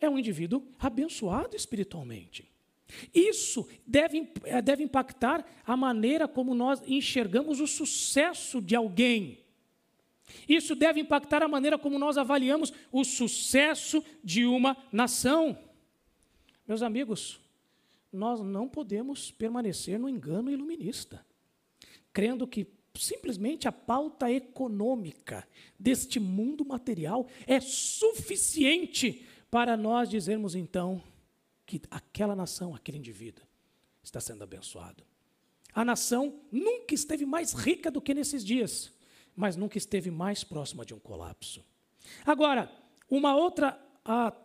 [0.00, 2.50] é um indivíduo abençoado espiritualmente.
[3.14, 9.38] Isso deve, eh, deve impactar a maneira como nós enxergamos o sucesso de alguém.
[10.48, 15.58] Isso deve impactar a maneira como nós avaliamos o sucesso de uma nação.
[16.66, 17.40] Meus amigos,
[18.12, 21.24] nós não podemos permanecer no engano iluminista,
[22.12, 25.46] crendo que simplesmente a pauta econômica
[25.78, 31.02] deste mundo material é suficiente para nós dizermos então
[31.66, 33.44] que aquela nação, aquele indivíduo,
[34.02, 35.04] está sendo abençoado.
[35.74, 38.92] A nação nunca esteve mais rica do que nesses dias
[39.34, 41.64] mas nunca esteve mais próxima de um colapso.
[42.24, 42.70] Agora,
[43.10, 43.78] uma outra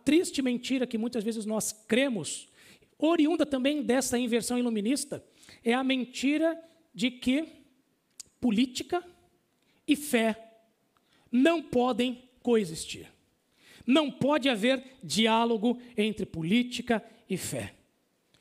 [0.04, 2.48] triste mentira que muitas vezes nós cremos,
[2.98, 5.24] oriunda também dessa inversão iluminista,
[5.64, 6.58] é a mentira
[6.94, 7.57] de que
[8.40, 9.04] política
[9.86, 10.48] e fé
[11.30, 13.06] não podem coexistir.
[13.86, 17.74] Não pode haver diálogo entre política e fé,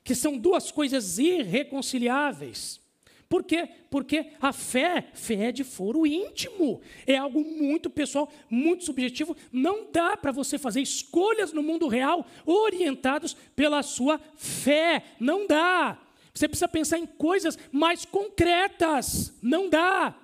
[0.04, 2.82] que são duas coisas irreconciliáveis.
[3.30, 3.68] Por quê?
[3.90, 9.36] Porque a fé, fé é de foro íntimo, é algo muito pessoal, muito subjetivo.
[9.52, 15.04] Não dá para você fazer escolhas no mundo real orientados pela sua fé.
[15.20, 16.00] Não dá.
[16.38, 19.34] Você precisa pensar em coisas mais concretas.
[19.42, 20.16] Não dá.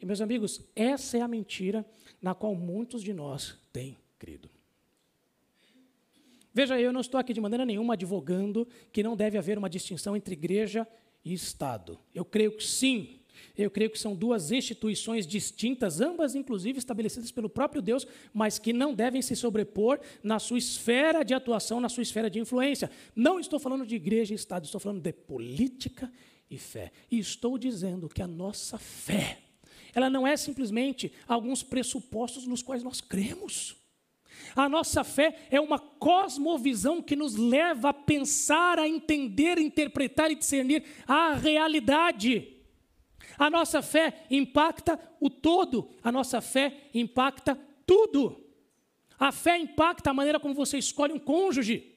[0.00, 1.84] E, meus amigos, essa é a mentira
[2.20, 4.50] na qual muitos de nós têm crido.
[6.52, 10.14] Veja, eu não estou aqui de maneira nenhuma advogando que não deve haver uma distinção
[10.14, 10.86] entre igreja
[11.24, 11.98] e Estado.
[12.14, 13.20] Eu creio que sim.
[13.56, 18.72] Eu creio que são duas instituições distintas, ambas inclusive estabelecidas pelo próprio Deus, mas que
[18.72, 22.90] não devem se sobrepor na sua esfera de atuação, na sua esfera de influência.
[23.14, 26.10] Não estou falando de igreja e Estado, estou falando de política
[26.50, 26.92] e fé.
[27.10, 29.38] E estou dizendo que a nossa fé,
[29.94, 33.76] ela não é simplesmente alguns pressupostos nos quais nós cremos.
[34.54, 40.34] A nossa fé é uma cosmovisão que nos leva a pensar, a entender, interpretar e
[40.34, 42.51] discernir a realidade.
[43.44, 48.40] A nossa fé impacta o todo, a nossa fé impacta tudo.
[49.18, 51.92] A fé impacta a maneira como você escolhe um cônjuge.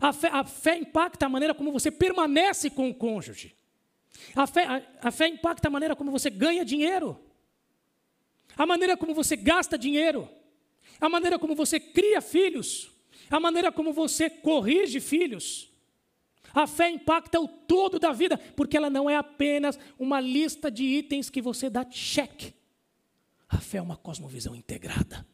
[0.00, 3.54] A fé, a fé impacta a maneira como você permanece com o cônjuge.
[4.34, 7.18] A fé, a, a fé impacta a maneira como você ganha dinheiro.
[8.56, 10.28] A maneira como você gasta dinheiro
[11.00, 12.90] a maneira como você cria filhos,
[13.30, 15.70] a maneira como você corrige filhos.
[16.58, 20.82] A fé impacta o todo da vida, porque ela não é apenas uma lista de
[20.82, 22.52] itens que você dá cheque.
[23.48, 25.24] A fé é uma cosmovisão integrada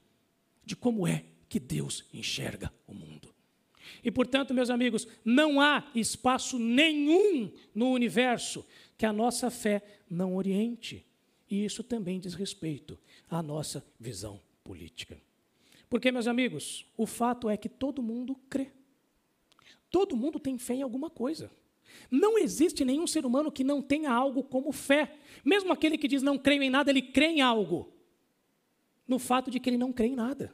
[0.66, 3.34] de como é que Deus enxerga o mundo.
[4.04, 8.62] E portanto, meus amigos, não há espaço nenhum no universo
[8.98, 11.06] que a nossa fé não oriente.
[11.50, 12.98] E isso também diz respeito
[13.30, 15.18] à nossa visão política.
[15.88, 18.72] Porque, meus amigos, o fato é que todo mundo crê.
[19.94, 21.48] Todo mundo tem fé em alguma coisa.
[22.10, 25.14] Não existe nenhum ser humano que não tenha algo como fé.
[25.44, 27.92] Mesmo aquele que diz não creio em nada, ele crê em algo.
[29.06, 30.52] No fato de que ele não crê em nada.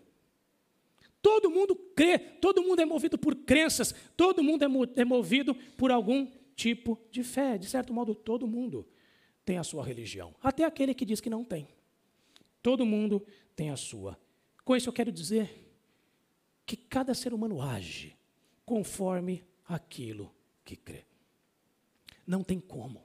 [1.22, 5.90] Todo mundo crê, todo mundo é movido por crenças, todo mundo é, é movido por
[5.90, 7.56] algum tipo de fé.
[7.56, 8.86] De certo modo, todo mundo
[9.42, 10.34] tem a sua religião.
[10.42, 11.66] Até aquele que diz que não tem.
[12.62, 13.24] Todo mundo
[13.56, 14.18] tem a sua
[14.70, 15.50] com isso eu quero dizer
[16.64, 18.16] que cada ser humano age
[18.70, 20.32] conforme aquilo
[20.64, 21.04] que crê.
[22.24, 23.04] Não tem como.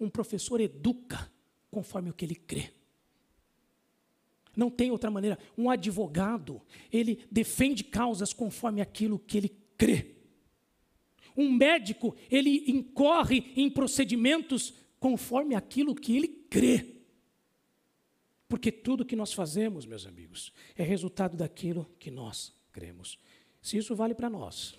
[0.00, 1.30] Um professor educa
[1.70, 2.72] conforme o que ele crê.
[4.56, 5.38] Não tem outra maneira.
[5.56, 6.60] Um advogado,
[6.92, 10.16] ele defende causas conforme aquilo que ele crê.
[11.36, 16.92] Um médico, ele incorre em procedimentos conforme aquilo que ele crê.
[18.48, 23.16] Porque tudo que nós fazemos, meus amigos, é resultado daquilo que nós cremos.
[23.62, 24.76] Se isso vale para nós,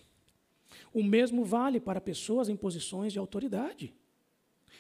[0.94, 3.94] o mesmo vale para pessoas em posições de autoridade.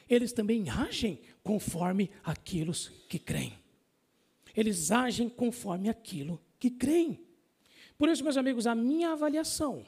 [0.09, 2.73] Eles também agem conforme aquilo
[3.09, 3.53] que creem.
[4.55, 7.19] Eles agem conforme aquilo que creem.
[7.97, 9.85] Por isso, meus amigos, a minha avaliação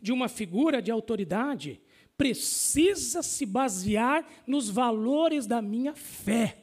[0.00, 1.80] de uma figura de autoridade
[2.16, 6.60] precisa se basear nos valores da minha fé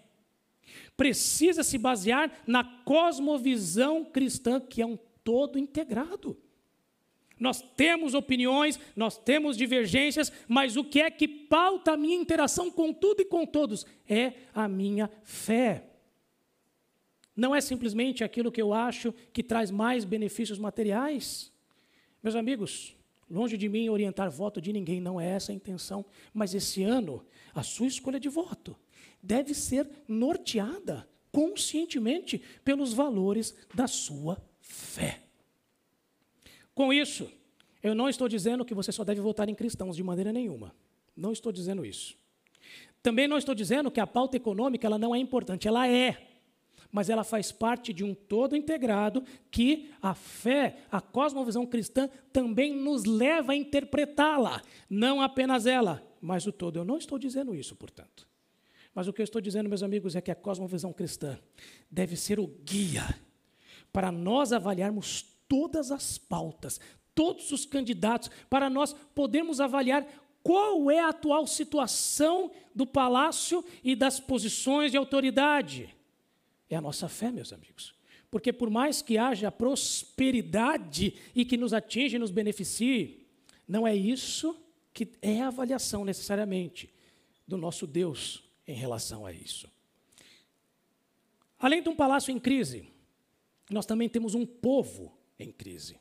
[0.97, 6.35] precisa se basear na cosmovisão cristã, que é um todo integrado.
[7.39, 12.71] Nós temos opiniões, nós temos divergências, mas o que é que pauta a minha interação
[12.71, 13.85] com tudo e com todos?
[14.09, 15.83] É a minha fé.
[17.35, 21.51] Não é simplesmente aquilo que eu acho que traz mais benefícios materiais.
[22.23, 22.95] Meus amigos,
[23.29, 27.23] longe de mim orientar voto de ninguém, não é essa a intenção, mas esse ano,
[27.53, 28.75] a sua escolha de voto
[29.21, 35.26] deve ser norteada conscientemente pelos valores da sua fé.
[36.77, 37.27] Com isso,
[37.81, 40.75] eu não estou dizendo que você só deve votar em cristãos de maneira nenhuma.
[41.15, 42.15] Não estou dizendo isso.
[43.01, 46.37] Também não estou dizendo que a pauta econômica ela não é importante, ela é.
[46.91, 52.75] Mas ela faz parte de um todo integrado que a fé, a cosmovisão cristã também
[52.75, 56.77] nos leva a interpretá-la, não apenas ela, mas o todo.
[56.77, 58.27] Eu não estou dizendo isso, portanto.
[58.93, 61.39] Mas o que eu estou dizendo, meus amigos, é que a cosmovisão cristã
[61.89, 63.19] deve ser o guia
[63.91, 66.79] para nós avaliarmos todas as pautas,
[67.13, 70.05] todos os candidatos, para nós podermos avaliar
[70.43, 75.93] qual é a atual situação do palácio e das posições de autoridade.
[76.69, 77.93] É a nossa fé, meus amigos.
[78.29, 83.25] Porque por mais que haja prosperidade e que nos atinja e nos beneficie,
[83.67, 84.55] não é isso
[84.93, 86.89] que é a avaliação necessariamente
[87.47, 89.69] do nosso Deus em relação a isso.
[91.59, 92.87] Além de um palácio em crise,
[93.69, 95.99] nós também temos um povo em crise.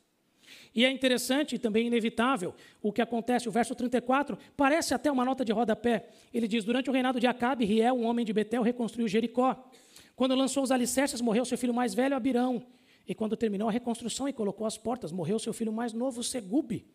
[0.75, 3.49] E é interessante e também inevitável o que acontece.
[3.49, 6.09] O verso 34 parece até uma nota de rodapé.
[6.33, 9.71] Ele diz: Durante o reinado de Acabe, Riel, um homem de Betel, reconstruiu Jericó.
[10.15, 12.65] Quando lançou os alicerces, morreu seu filho mais velho, Abirão.
[13.07, 16.87] E quando terminou a reconstrução e colocou as portas, morreu seu filho mais novo, Segube.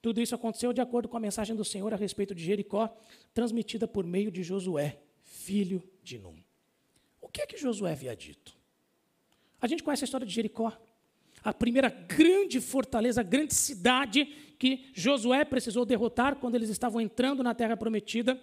[0.00, 2.94] Tudo isso aconteceu de acordo com a mensagem do Senhor a respeito de Jericó,
[3.34, 6.36] transmitida por meio de Josué, filho de Num.
[7.20, 8.56] O que é que Josué havia dito?
[9.60, 10.72] A gente conhece a história de Jericó,
[11.48, 14.26] a primeira grande fortaleza, a grande cidade
[14.58, 18.38] que Josué precisou derrotar quando eles estavam entrando na terra prometida.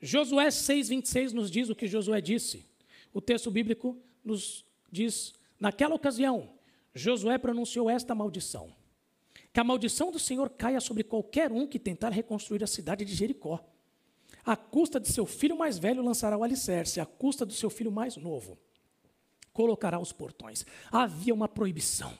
[0.00, 2.66] Josué 6:26 nos diz o que Josué disse.
[3.14, 6.50] O texto bíblico nos diz: Naquela ocasião,
[6.92, 8.72] Josué pronunciou esta maldição:
[9.52, 13.14] Que a maldição do Senhor caia sobre qualquer um que tentar reconstruir a cidade de
[13.14, 13.64] Jericó.
[14.44, 17.92] A custa de seu filho mais velho lançará o alicerce, a custa do seu filho
[17.92, 18.58] mais novo
[19.60, 20.64] colocará os portões.
[20.90, 22.14] Havia uma proibição.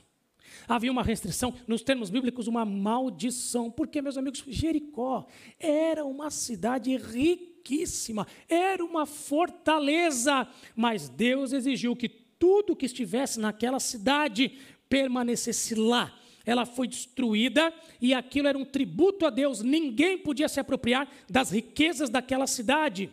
[0.68, 5.26] Havia uma restrição, nos termos bíblicos, uma maldição, porque, meus amigos, Jericó
[5.58, 13.80] era uma cidade riquíssima, era uma fortaleza, mas Deus exigiu que tudo que estivesse naquela
[13.80, 16.14] cidade permanecesse lá.
[16.44, 17.72] Ela foi destruída
[18.02, 23.10] e aquilo era um tributo a Deus, ninguém podia se apropriar das riquezas daquela cidade.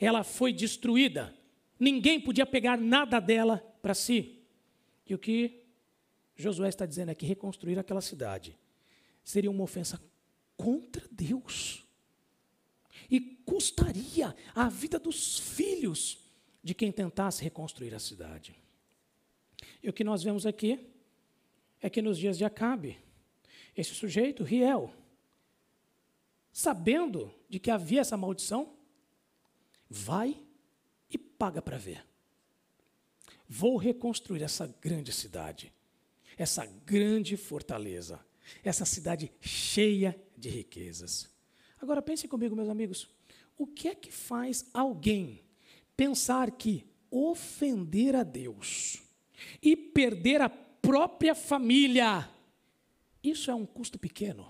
[0.00, 1.34] Ela foi destruída.
[1.82, 4.40] Ninguém podia pegar nada dela para si.
[5.04, 5.64] E o que
[6.36, 8.56] Josué está dizendo é que reconstruir aquela cidade
[9.24, 10.00] seria uma ofensa
[10.56, 11.84] contra Deus.
[13.10, 16.20] E custaria a vida dos filhos
[16.62, 18.54] de quem tentasse reconstruir a cidade.
[19.82, 20.88] E o que nós vemos aqui
[21.80, 22.96] é que nos dias de Acabe,
[23.76, 24.94] esse sujeito, Riel,
[26.52, 28.72] sabendo de que havia essa maldição,
[29.90, 30.41] vai
[31.42, 32.06] paga para ver.
[33.48, 35.72] Vou reconstruir essa grande cidade,
[36.38, 38.24] essa grande fortaleza,
[38.62, 41.28] essa cidade cheia de riquezas.
[41.80, 43.08] Agora pense comigo, meus amigos,
[43.58, 45.42] o que é que faz alguém
[45.96, 49.02] pensar que ofender a Deus
[49.60, 52.30] e perder a própria família,
[53.20, 54.48] isso é um custo pequeno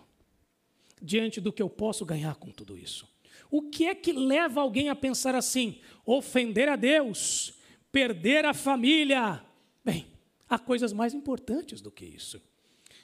[1.01, 3.11] diante do que eu posso ganhar com tudo isso?
[3.53, 5.78] O que é que leva alguém a pensar assim?
[6.07, 7.53] Ofender a Deus,
[7.92, 9.44] perder a família.
[9.84, 10.07] Bem,
[10.48, 12.40] há coisas mais importantes do que isso.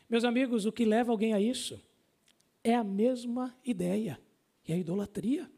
[0.08, 1.78] Meus amigos, o que leva alguém a isso
[2.64, 4.18] é a mesma ideia,
[4.66, 5.50] é a idolatria.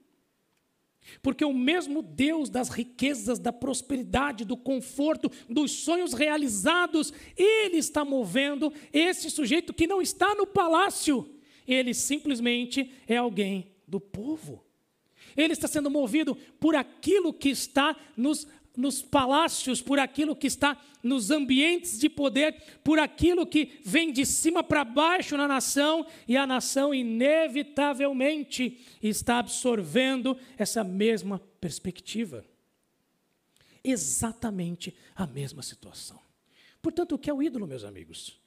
[1.22, 8.04] Porque o mesmo Deus das riquezas, da prosperidade, do conforto, dos sonhos realizados, ele está
[8.04, 11.32] movendo esse sujeito que não está no palácio.
[11.64, 14.68] Ele simplesmente é alguém do povo.
[15.36, 20.80] Ele está sendo movido por aquilo que está nos, nos palácios, por aquilo que está
[21.02, 26.36] nos ambientes de poder, por aquilo que vem de cima para baixo na nação, e
[26.36, 32.44] a nação, inevitavelmente, está absorvendo essa mesma perspectiva.
[33.82, 36.20] Exatamente a mesma situação.
[36.82, 38.38] Portanto, o que é o ídolo, meus amigos?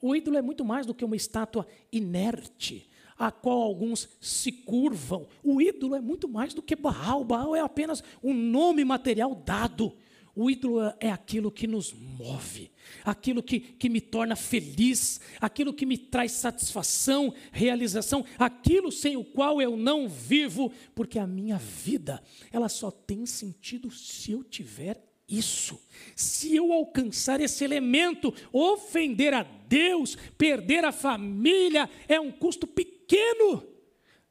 [0.00, 5.26] O ídolo é muito mais do que uma estátua inerte, a qual alguns se curvam.
[5.42, 7.24] O ídolo é muito mais do que Baal.
[7.24, 9.94] Baal é apenas um nome material dado.
[10.36, 12.70] O ídolo é aquilo que nos move,
[13.04, 19.24] aquilo que, que me torna feliz, aquilo que me traz satisfação, realização, aquilo sem o
[19.24, 25.04] qual eu não vivo, porque a minha vida, ela só tem sentido se eu tiver
[25.28, 25.76] isso.
[26.14, 32.97] Se eu alcançar esse elemento, ofender a Deus, perder a família, é um custo pequeno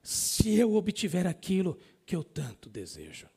[0.01, 3.27] se eu obtiver aquilo que eu tanto desejo.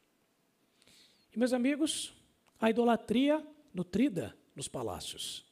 [1.34, 2.14] E meus amigos,
[2.61, 5.45] a idolatria nutrida nos palácios.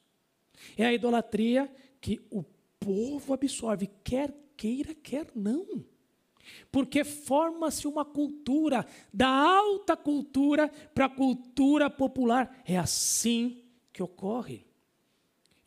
[0.77, 1.69] É a idolatria
[1.99, 2.43] que o
[2.79, 5.85] povo absorve, quer queira, quer não
[6.71, 12.61] porque forma-se uma cultura, da alta cultura para a cultura popular.
[12.65, 14.65] É assim que ocorre.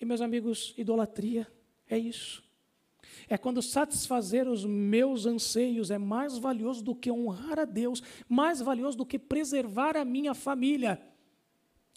[0.01, 1.47] E, meus amigos, idolatria
[1.89, 2.43] é isso.
[3.29, 8.61] É quando satisfazer os meus anseios é mais valioso do que honrar a Deus, mais
[8.61, 11.01] valioso do que preservar a minha família.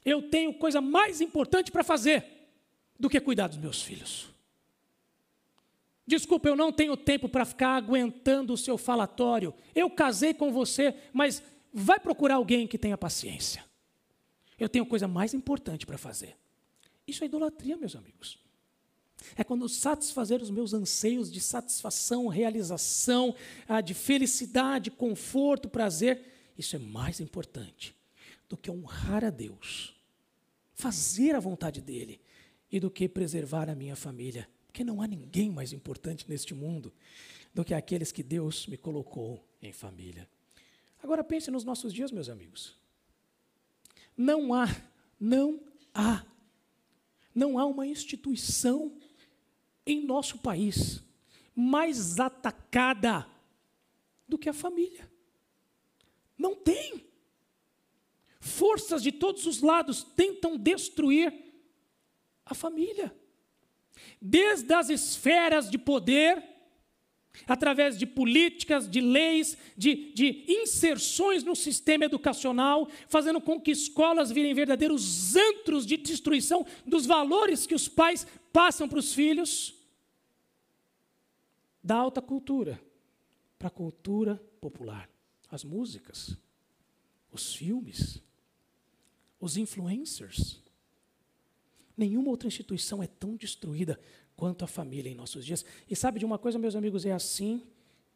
[0.03, 2.25] Eu tenho coisa mais importante para fazer
[2.99, 4.33] do que cuidar dos meus filhos.
[6.07, 9.53] Desculpa, eu não tenho tempo para ficar aguentando o seu falatório.
[9.73, 11.41] Eu casei com você, mas
[11.73, 13.65] vai procurar alguém que tenha paciência.
[14.59, 16.37] Eu tenho coisa mais importante para fazer.
[17.07, 18.44] Isso é idolatria, meus amigos.
[19.35, 23.35] É quando satisfazer os meus anseios de satisfação, realização,
[23.67, 26.21] ah, de felicidade, conforto, prazer,
[26.57, 27.95] isso é mais importante
[28.47, 29.95] do que honrar a Deus,
[30.73, 32.21] fazer a vontade dEle
[32.71, 34.47] e do que preservar a minha família.
[34.67, 36.93] Porque não há ninguém mais importante neste mundo
[37.53, 40.27] do que aqueles que Deus me colocou em família.
[41.01, 42.75] Agora pense nos nossos dias, meus amigos.
[44.17, 44.65] Não há,
[45.19, 45.61] não
[45.93, 46.25] há,
[47.33, 48.97] não há uma instituição
[49.85, 51.03] em nosso país
[51.55, 53.25] mais atacada
[54.27, 55.09] do que a família.
[56.37, 57.05] Não tem.
[58.39, 61.33] Forças de todos os lados tentam destruir
[62.45, 63.15] a família.
[64.21, 66.43] Desde as esferas de poder,
[67.47, 74.31] através de políticas, de leis, de, de, inserções no sistema educacional, fazendo com que escolas
[74.31, 79.74] virem verdadeiros antros de destruição dos valores que os pais passam para os filhos,
[81.85, 82.81] da alta cultura
[83.59, 85.07] para a cultura popular.
[85.51, 86.35] As músicas,
[87.31, 88.19] os filmes,
[89.39, 90.63] os influencers.
[91.95, 93.99] Nenhuma outra instituição é tão destruída
[94.35, 95.63] quanto a família em nossos dias.
[95.87, 97.61] E sabe de uma coisa, meus amigos, é assim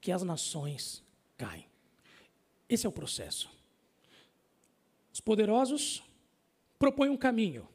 [0.01, 1.03] que as nações
[1.38, 1.67] caem.
[2.67, 3.51] Esse é o processo.
[5.13, 6.01] Os poderosos
[6.80, 7.70] propõem um caminho.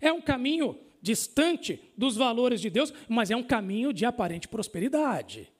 [0.00, 5.52] É um caminho distante dos valores de Deus, mas é um caminho de aparente prosperidade.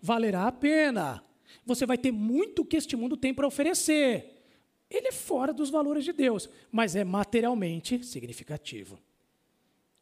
[0.00, 1.24] Valerá a pena.
[1.64, 4.42] Você vai ter muito que este mundo tem para oferecer.
[4.90, 8.98] Ele é fora dos valores de Deus, mas é materialmente significativo.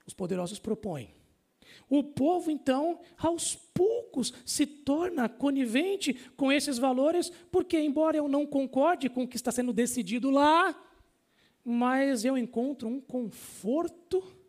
[0.07, 1.15] Os poderosos propõem.
[1.87, 8.47] O povo, então, aos poucos, se torna conivente com esses valores, porque, embora eu não
[8.47, 10.75] concorde com o que está sendo decidido lá,
[11.63, 14.40] mas eu encontro um conforto,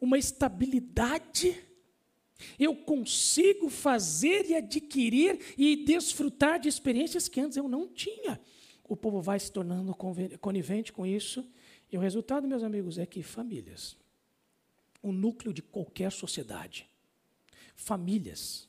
[0.00, 1.62] uma estabilidade.
[2.58, 8.40] Eu consigo fazer e adquirir e desfrutar de experiências que antes eu não tinha.
[8.84, 9.94] O povo vai se tornando
[10.40, 11.44] conivente com isso,
[11.90, 13.96] e o resultado, meus amigos, é que famílias
[15.06, 16.88] o núcleo de qualquer sociedade.
[17.76, 18.68] Famílias.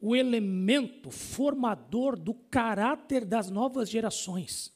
[0.00, 4.72] O elemento formador do caráter das novas gerações.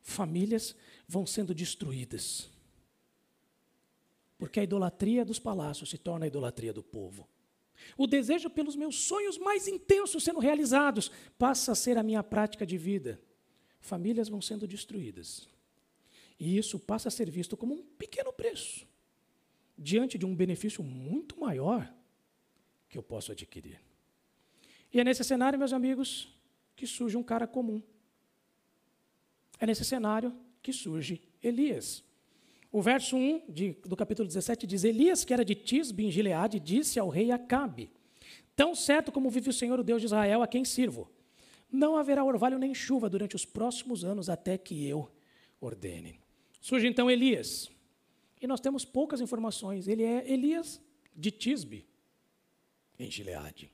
[0.00, 0.76] Famílias
[1.08, 2.48] vão sendo destruídas.
[4.40, 7.28] Porque a idolatria dos palácios se torna a idolatria do povo.
[7.96, 12.64] O desejo pelos meus sonhos mais intensos sendo realizados passa a ser a minha prática
[12.64, 13.20] de vida.
[13.80, 15.46] Famílias vão sendo destruídas.
[16.38, 18.88] E isso passa a ser visto como um pequeno preço
[19.76, 21.92] diante de um benefício muito maior
[22.88, 23.78] que eu posso adquirir.
[24.90, 26.34] E é nesse cenário, meus amigos,
[26.74, 27.82] que surge um cara comum.
[29.58, 32.02] É nesse cenário que surge Elias.
[32.72, 36.60] O verso 1 de, do capítulo 17 diz: Elias, que era de Tisbe em Gileade,
[36.60, 37.90] disse ao rei Acabe:
[38.54, 41.10] Tão certo como vive o Senhor, o Deus de Israel, a quem sirvo,
[41.70, 45.10] não haverá orvalho nem chuva durante os próximos anos até que eu
[45.60, 46.20] ordene.
[46.60, 47.70] Surge então Elias,
[48.40, 49.88] e nós temos poucas informações.
[49.88, 50.80] Ele é Elias
[51.14, 51.86] de Tisbe,
[52.98, 53.70] em Gileade.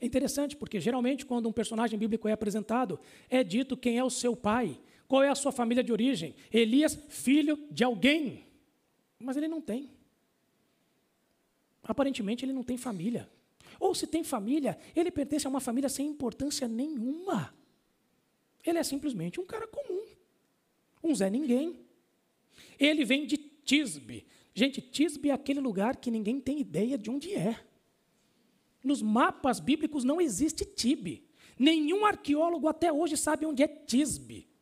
[0.00, 4.10] É interessante porque geralmente quando um personagem bíblico é apresentado, é dito quem é o
[4.10, 4.80] seu pai,
[5.14, 6.34] qual é a sua família de origem.
[6.52, 8.44] Elias, filho de alguém.
[9.16, 9.92] Mas ele não tem.
[11.84, 13.30] Aparentemente ele não tem família.
[13.78, 17.54] Ou se tem família, ele pertence a uma família sem importância nenhuma.
[18.64, 20.04] Ele é simplesmente um cara comum.
[21.00, 21.78] Um Zé Ninguém.
[22.76, 24.26] Ele vem de Tisbe.
[24.52, 27.64] Gente, Tisbe é aquele lugar que ninguém tem ideia de onde é.
[28.82, 31.24] Nos mapas bíblicos não existe Tibe.
[31.56, 34.52] Nenhum arqueólogo até hoje sabe onde é Tisbe.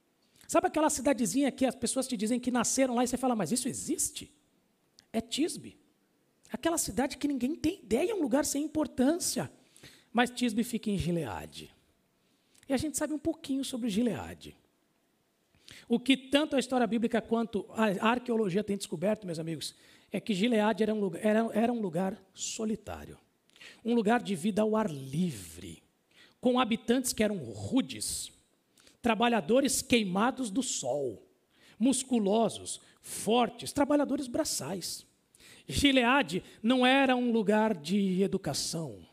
[0.53, 3.51] Sabe aquela cidadezinha que as pessoas te dizem que nasceram lá e você fala, mas
[3.51, 4.31] isso existe?
[5.11, 5.79] É Tisbe.
[6.53, 9.51] Aquela cidade que ninguém tem ideia, é um lugar sem importância.
[10.13, 11.75] Mas Tisbe fica em Gileade.
[12.69, 14.55] E a gente sabe um pouquinho sobre Gileade.
[15.89, 19.75] O que tanto a história bíblica quanto a arqueologia tem descoberto, meus amigos,
[20.11, 23.19] é que Gileade era um lugar, era, era um lugar solitário,
[23.83, 25.83] um lugar de vida ao ar livre,
[26.43, 28.31] com habitantes que eram rudes,
[29.03, 31.29] trabalhadores queimados do sol,
[31.79, 35.05] musculosos, fortes, trabalhadores braçais.
[35.67, 39.07] Gileade não era um lugar de educação,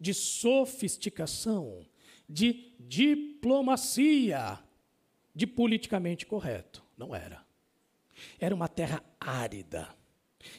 [0.00, 1.86] de sofisticação,
[2.28, 4.58] de diplomacia,
[5.34, 6.82] de politicamente correto.
[6.96, 7.44] Não era.
[8.38, 9.94] Era uma terra árida.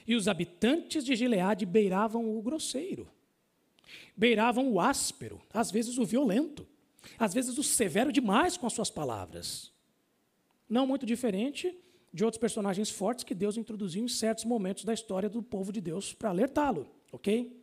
[0.07, 3.09] E os habitantes de Gileade beiravam o grosseiro,
[4.15, 6.65] beiravam o áspero, às vezes o violento,
[7.17, 9.71] às vezes o severo demais com as suas palavras.
[10.69, 11.77] Não muito diferente
[12.13, 15.81] de outros personagens fortes que Deus introduziu em certos momentos da história do povo de
[15.81, 17.59] Deus para alertá-lo, ok?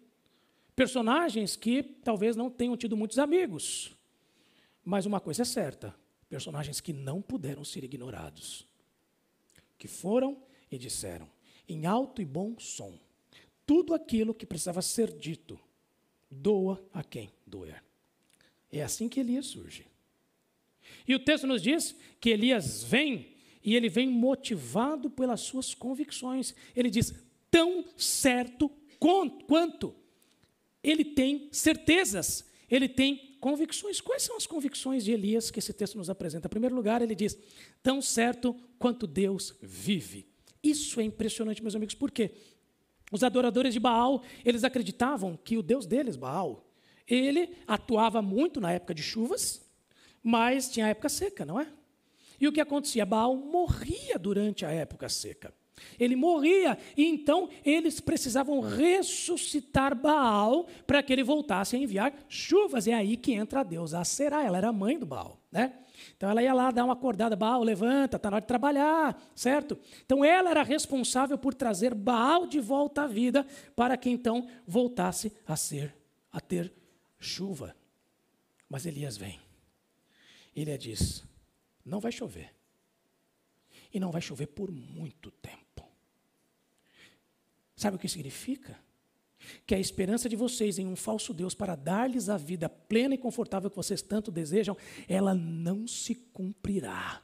[0.74, 3.96] Personagens que talvez não tenham tido muitos amigos,
[4.84, 5.94] mas uma coisa é certa:
[6.28, 8.66] personagens que não puderam ser ignorados,
[9.78, 11.28] que foram e disseram:
[11.68, 12.98] em alto e bom som.
[13.64, 15.58] Tudo aquilo que precisava ser dito,
[16.28, 17.84] doa a quem doer.
[18.72, 19.86] É assim que Elias surge.
[21.06, 23.28] E o texto nos diz que Elias vem
[23.62, 26.54] e ele vem motivado pelas suas convicções.
[26.74, 27.14] Ele diz:
[27.50, 29.94] tão certo quanto.
[30.82, 34.00] Ele tem certezas, ele tem convicções.
[34.00, 36.46] Quais são as convicções de Elias que esse texto nos apresenta?
[36.46, 37.36] Em primeiro lugar, ele diz:
[37.82, 40.26] tão certo quanto Deus vive.
[40.62, 42.30] Isso é impressionante, meus amigos, por quê?
[43.10, 46.69] Os adoradores de Baal, eles acreditavam que o Deus deles, Baal,
[47.10, 49.60] ele atuava muito na época de chuvas,
[50.22, 51.66] mas tinha a época seca, não é?
[52.40, 53.04] E o que acontecia?
[53.04, 55.52] Baal morria durante a época seca.
[55.98, 62.86] Ele morria, e então eles precisavam ressuscitar Baal para que ele voltasse a enviar chuvas.
[62.86, 65.72] É aí que entra a deusa Será, ela era mãe do Baal, né?
[66.16, 69.78] Então ela ia lá dar uma acordada, Baal, levanta, está na hora de trabalhar, certo?
[70.04, 75.32] Então ela era responsável por trazer Baal de volta à vida para que então voltasse
[75.46, 75.94] a ser,
[76.32, 76.79] a ter
[77.20, 77.76] chuva.
[78.68, 79.38] Mas Elias vem.
[80.56, 81.24] Ele diz:
[81.84, 82.54] não vai chover.
[83.92, 85.86] E não vai chover por muito tempo.
[87.76, 88.78] Sabe o que significa?
[89.66, 93.18] Que a esperança de vocês em um falso Deus para dar-lhes a vida plena e
[93.18, 94.76] confortável que vocês tanto desejam,
[95.08, 97.22] ela não se cumprirá.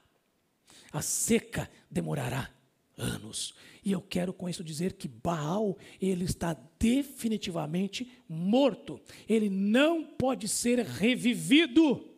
[0.90, 2.55] A seca demorará
[2.96, 3.54] anos.
[3.84, 9.00] E eu quero com isso dizer que Baal, ele está definitivamente morto.
[9.28, 12.08] Ele não pode ser revivido.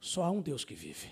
[0.00, 1.08] Só há um Deus que vive.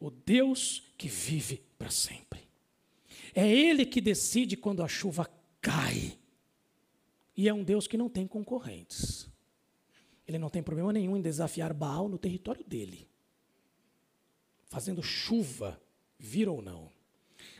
[0.00, 2.40] O Deus que vive para sempre.
[3.34, 5.28] É Ele que decide quando a chuva
[5.60, 6.18] cai.
[7.36, 9.28] E é um Deus que não tem concorrentes.
[10.26, 13.06] Ele não tem problema nenhum em desafiar Baal no território dele,
[14.68, 15.80] fazendo chuva,
[16.18, 16.90] vir ou não.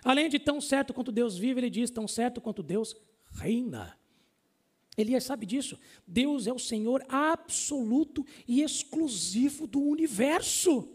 [0.05, 2.95] Além de tão certo quanto Deus vive, ele diz: tão certo quanto Deus
[3.33, 3.99] reina.
[4.97, 5.79] Elias sabe disso.
[6.07, 10.89] Deus é o Senhor absoluto e exclusivo do universo.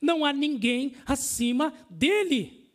[0.00, 2.70] Não há ninguém acima dele.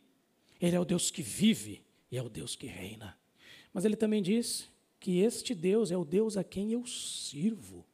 [0.60, 3.18] Ele é o Deus que vive e é o Deus que reina.
[3.72, 7.84] Mas ele também diz que este Deus é o Deus a quem eu sirvo.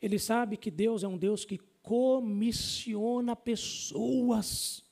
[0.00, 4.84] Ele sabe que Deus é um Deus que comissiona pessoas.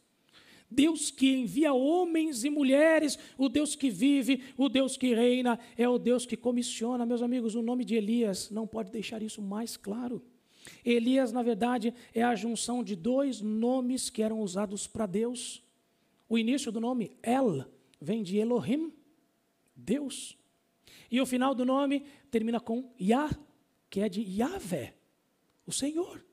[0.71, 5.89] Deus que envia homens e mulheres, o Deus que vive, o Deus que reina, é
[5.89, 7.05] o Deus que comissiona.
[7.05, 10.23] Meus amigos, o nome de Elias não pode deixar isso mais claro.
[10.85, 15.62] Elias, na verdade, é a junção de dois nomes que eram usados para Deus.
[16.29, 17.64] O início do nome El
[18.01, 18.93] vem de Elohim,
[19.75, 20.39] Deus.
[21.11, 23.31] E o final do nome termina com Yah,
[23.89, 24.95] que é de Yahvé,
[25.66, 26.25] o Senhor.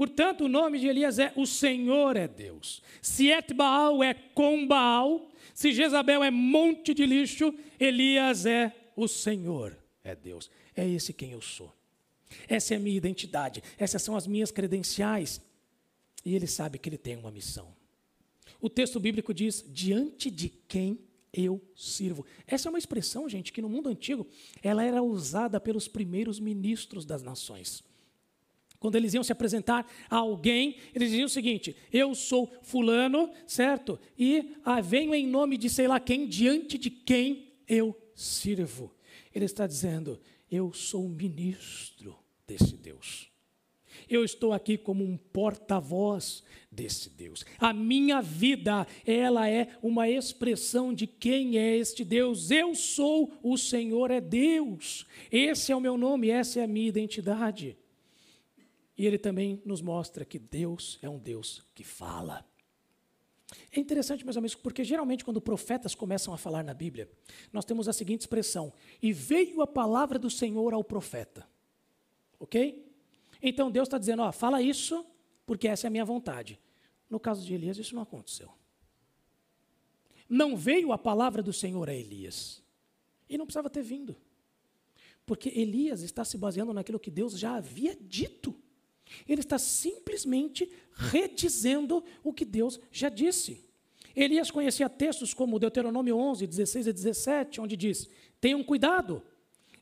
[0.00, 2.82] Portanto, o nome de Elias é O Senhor é Deus.
[3.02, 9.06] Se Et Baal é com Baal, se Jezabel é monte de lixo, Elias é o
[9.06, 10.50] Senhor é Deus.
[10.74, 11.70] É esse quem eu sou.
[12.48, 15.38] Essa é a minha identidade, essas são as minhas credenciais.
[16.24, 17.68] E ele sabe que ele tem uma missão.
[18.58, 20.98] O texto bíblico diz: diante de quem
[21.30, 22.24] eu sirvo.
[22.46, 24.26] Essa é uma expressão, gente, que no mundo antigo
[24.62, 27.84] ela era usada pelos primeiros ministros das nações.
[28.80, 34.00] Quando eles iam se apresentar a alguém, eles diziam o seguinte: Eu sou fulano, certo?
[34.18, 38.90] E ah, venho em nome de sei lá quem, diante de quem eu sirvo.
[39.34, 40.18] Ele está dizendo:
[40.50, 42.16] Eu sou ministro
[42.46, 43.30] desse Deus.
[44.08, 47.44] Eu estou aqui como um porta-voz desse Deus.
[47.58, 52.50] A minha vida, ela é uma expressão de quem é este Deus.
[52.50, 55.04] Eu sou o Senhor é Deus.
[55.30, 57.76] Esse é o meu nome, essa é a minha identidade.
[59.00, 62.44] E ele também nos mostra que Deus é um Deus que fala.
[63.72, 67.10] É interessante, meus amigos, porque geralmente quando profetas começam a falar na Bíblia,
[67.50, 68.70] nós temos a seguinte expressão:
[69.00, 71.48] e veio a palavra do Senhor ao profeta.
[72.38, 72.92] Ok?
[73.40, 75.06] Então Deus está dizendo: ó, fala isso,
[75.46, 76.60] porque essa é a minha vontade.
[77.08, 78.52] No caso de Elias, isso não aconteceu.
[80.28, 82.62] Não veio a palavra do Senhor a Elias.
[83.30, 84.14] E não precisava ter vindo.
[85.24, 88.54] Porque Elias está se baseando naquilo que Deus já havia dito.
[89.28, 93.64] Ele está simplesmente redizendo o que Deus já disse.
[94.14, 98.08] Elias conhecia textos como Deuteronômio 11, 16 e 17, onde diz:
[98.40, 99.22] Tenham cuidado,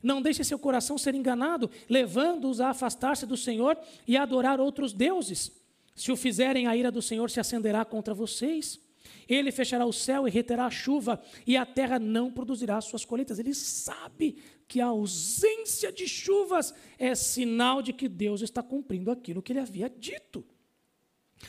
[0.01, 3.77] não deixe seu coração ser enganado, levando-os a afastar-se do Senhor
[4.07, 5.51] e a adorar outros deuses.
[5.95, 8.79] Se o fizerem, a ira do Senhor se acenderá contra vocês.
[9.27, 13.37] Ele fechará o céu e reterá a chuva, e a terra não produzirá suas colheitas.
[13.39, 14.37] Ele sabe
[14.69, 19.59] que a ausência de chuvas é sinal de que Deus está cumprindo aquilo que ele
[19.59, 20.45] havia dito.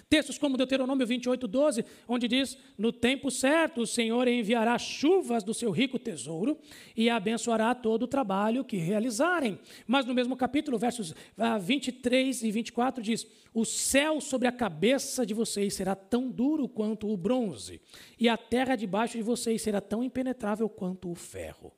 [0.09, 5.53] Textos como Deuteronômio 28, 12, onde diz: No tempo certo o Senhor enviará chuvas do
[5.53, 6.57] seu rico tesouro
[6.97, 9.59] e abençoará todo o trabalho que realizarem.
[9.87, 11.15] Mas no mesmo capítulo, versos
[11.61, 16.69] 23 ah, e 24, diz: O céu sobre a cabeça de vocês será tão duro
[16.69, 17.81] quanto o bronze,
[18.19, 21.73] e a terra debaixo de vocês será tão impenetrável quanto o ferro.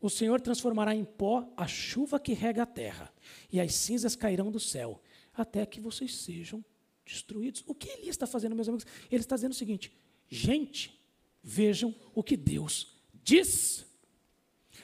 [0.00, 3.12] O Senhor transformará em pó a chuva que rega a terra,
[3.52, 5.00] e as cinzas cairão do céu,
[5.34, 6.64] até que vocês sejam
[7.04, 7.64] destruídos.
[7.66, 8.86] O que Elias está fazendo, meus amigos?
[9.10, 9.92] Ele está dizendo o seguinte:
[10.28, 10.96] gente,
[11.42, 13.86] vejam o que Deus diz.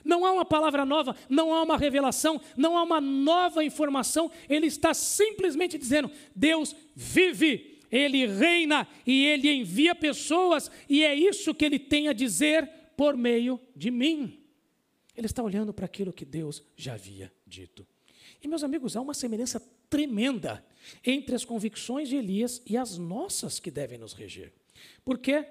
[0.04, 4.66] Não há uma palavra nova, não há uma revelação, não há uma nova informação, ele
[4.66, 11.64] está simplesmente dizendo: Deus vive, ele reina e ele envia pessoas, e é isso que
[11.64, 14.43] ele tem a dizer por meio de mim.
[15.16, 17.86] Ele está olhando para aquilo que Deus já havia dito.
[18.42, 20.64] E, meus amigos, há uma semelhança tremenda
[21.04, 24.52] entre as convicções de Elias e as nossas que devem nos reger.
[25.04, 25.46] Porque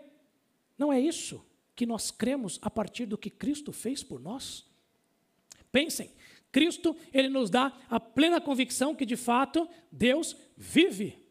[0.78, 1.44] não é isso
[1.76, 4.66] que nós cremos a partir do que Cristo fez por nós?
[5.72, 6.12] Pensem,
[6.52, 11.23] Cristo, ele nos dá a plena convicção que de fato Deus vive.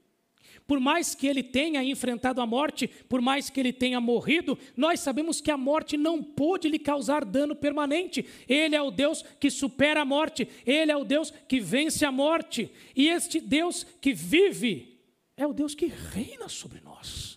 [0.66, 5.00] Por mais que ele tenha enfrentado a morte, por mais que ele tenha morrido, nós
[5.00, 8.24] sabemos que a morte não pôde lhe causar dano permanente.
[8.48, 12.12] Ele é o Deus que supera a morte, ele é o Deus que vence a
[12.12, 12.70] morte.
[12.96, 15.00] E este Deus que vive
[15.36, 17.32] é o Deus que reina sobre nós.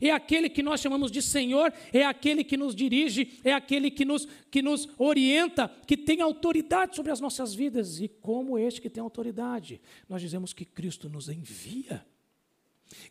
[0.00, 4.04] É aquele que nós chamamos de Senhor, é aquele que nos dirige, é aquele que
[4.04, 8.00] nos, que nos orienta, que tem autoridade sobre as nossas vidas.
[8.00, 12.06] E como este que tem autoridade, nós dizemos que Cristo nos envia.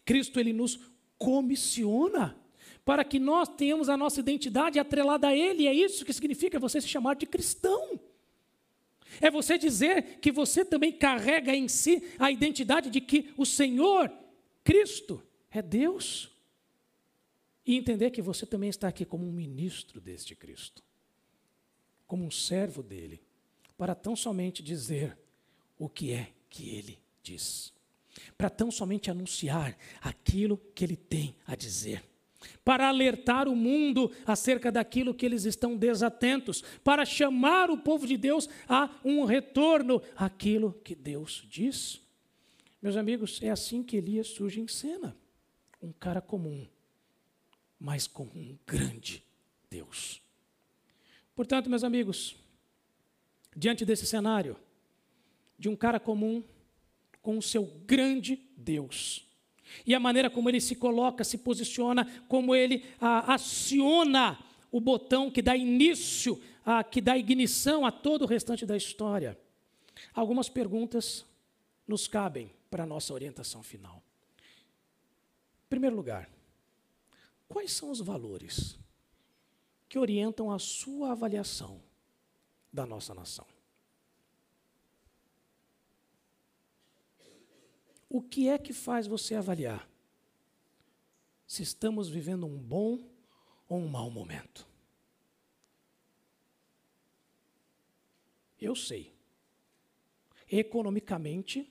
[0.05, 0.79] Cristo ele nos
[1.17, 2.37] comissiona
[2.85, 5.63] para que nós tenhamos a nossa identidade atrelada a Ele.
[5.63, 7.99] E é isso que significa você se chamar de cristão.
[9.19, 14.11] É você dizer que você também carrega em si a identidade de que o Senhor,
[14.63, 15.21] Cristo,
[15.51, 16.31] é Deus.
[17.65, 20.81] E entender que você também está aqui como um ministro deste Cristo,
[22.05, 23.21] como um servo dele,
[23.77, 25.17] para tão somente dizer
[25.77, 27.76] o que é que ele diz
[28.37, 32.03] para tão somente anunciar aquilo que ele tem a dizer.
[32.63, 38.15] Para alertar o mundo acerca daquilo que eles estão desatentos, para chamar o povo de
[38.15, 42.01] Deus a um retorno àquilo que Deus diz.
[42.81, 45.15] Meus amigos, é assim que Elias surge em cena.
[45.81, 46.67] Um cara comum,
[47.79, 49.23] mas com um grande
[49.69, 50.21] Deus.
[51.35, 52.35] Portanto, meus amigos,
[53.55, 54.57] diante desse cenário,
[55.57, 56.43] de um cara comum,
[57.27, 59.27] com o seu grande Deus.
[59.85, 64.39] E a maneira como ele se coloca, se posiciona, como ele ah, aciona
[64.71, 69.37] o botão que dá início, ah, que dá ignição a todo o restante da história.
[70.13, 71.25] Algumas perguntas
[71.85, 74.01] nos cabem para a nossa orientação final.
[75.65, 76.29] Em primeiro lugar,
[77.49, 78.79] quais são os valores
[79.89, 81.81] que orientam a sua avaliação
[82.71, 83.56] da nossa nação?
[88.09, 89.87] O que é que faz você avaliar
[91.45, 93.09] se estamos vivendo um bom
[93.67, 94.67] ou um mau momento?
[98.59, 99.13] Eu sei.
[100.49, 101.69] Economicamente,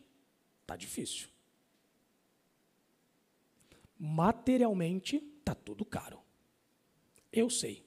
[0.61, 1.29] está difícil.
[3.99, 6.21] Materialmente, está tudo caro.
[7.33, 7.87] Eu sei.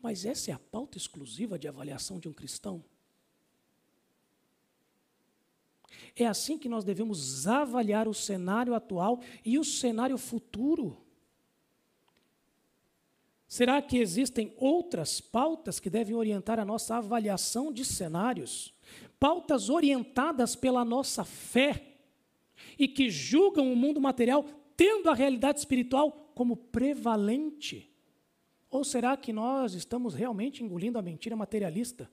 [0.00, 2.84] Mas essa é a pauta exclusiva de avaliação de um cristão?
[6.16, 10.98] É assim que nós devemos avaliar o cenário atual e o cenário futuro.
[13.46, 18.74] Será que existem outras pautas que devem orientar a nossa avaliação de cenários?
[19.18, 21.96] Pautas orientadas pela nossa fé
[22.78, 24.44] e que julgam o mundo material
[24.76, 27.90] tendo a realidade espiritual como prevalente?
[28.70, 32.10] Ou será que nós estamos realmente engolindo a mentira materialista,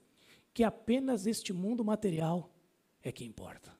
[0.54, 2.50] que apenas este mundo material
[3.08, 3.72] é que importa?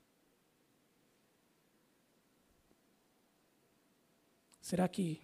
[4.60, 5.20] Será que,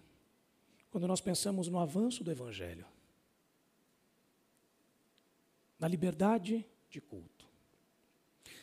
[0.91, 2.85] quando nós pensamos no avanço do Evangelho,
[5.79, 7.47] na liberdade de culto,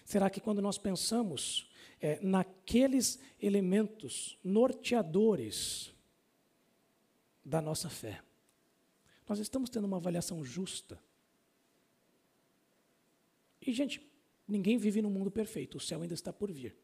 [0.05, 1.71] será que quando nós pensamos
[2.03, 5.91] é, naqueles elementos norteadores
[7.43, 8.23] da nossa fé,
[9.27, 11.03] nós estamos tendo uma avaliação justa?
[13.63, 14.10] E, gente,
[14.51, 16.77] ninguém vive num mundo perfeito, o céu ainda está por vir.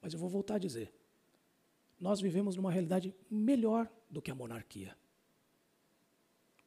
[0.00, 0.92] Mas eu vou voltar a dizer:
[1.98, 4.96] nós vivemos numa realidade melhor do que a monarquia.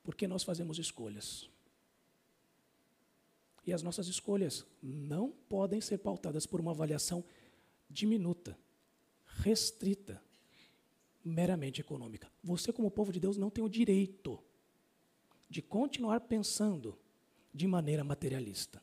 [0.04, 1.50] Porque nós fazemos escolhas.
[3.66, 7.24] E as nossas escolhas não podem ser pautadas por uma avaliação
[7.90, 8.58] diminuta,
[9.26, 10.22] restrita,
[11.24, 12.30] meramente econômica.
[12.44, 14.38] Você, como povo de Deus, não tem o direito
[15.50, 16.98] de continuar pensando
[17.54, 18.82] de maneira materialista.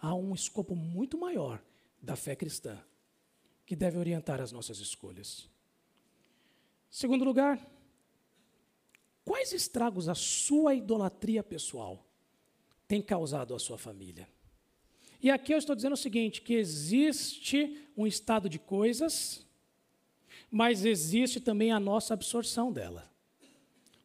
[0.00, 1.62] Há um escopo muito maior
[2.00, 2.82] da fé cristã
[3.66, 5.48] que deve orientar as nossas escolhas.
[6.90, 7.64] Segundo lugar,
[9.24, 12.04] quais estragos a sua idolatria pessoal
[12.88, 14.28] tem causado à sua família?
[15.22, 19.46] E aqui eu estou dizendo o seguinte: que existe um estado de coisas,
[20.50, 23.11] mas existe também a nossa absorção dela.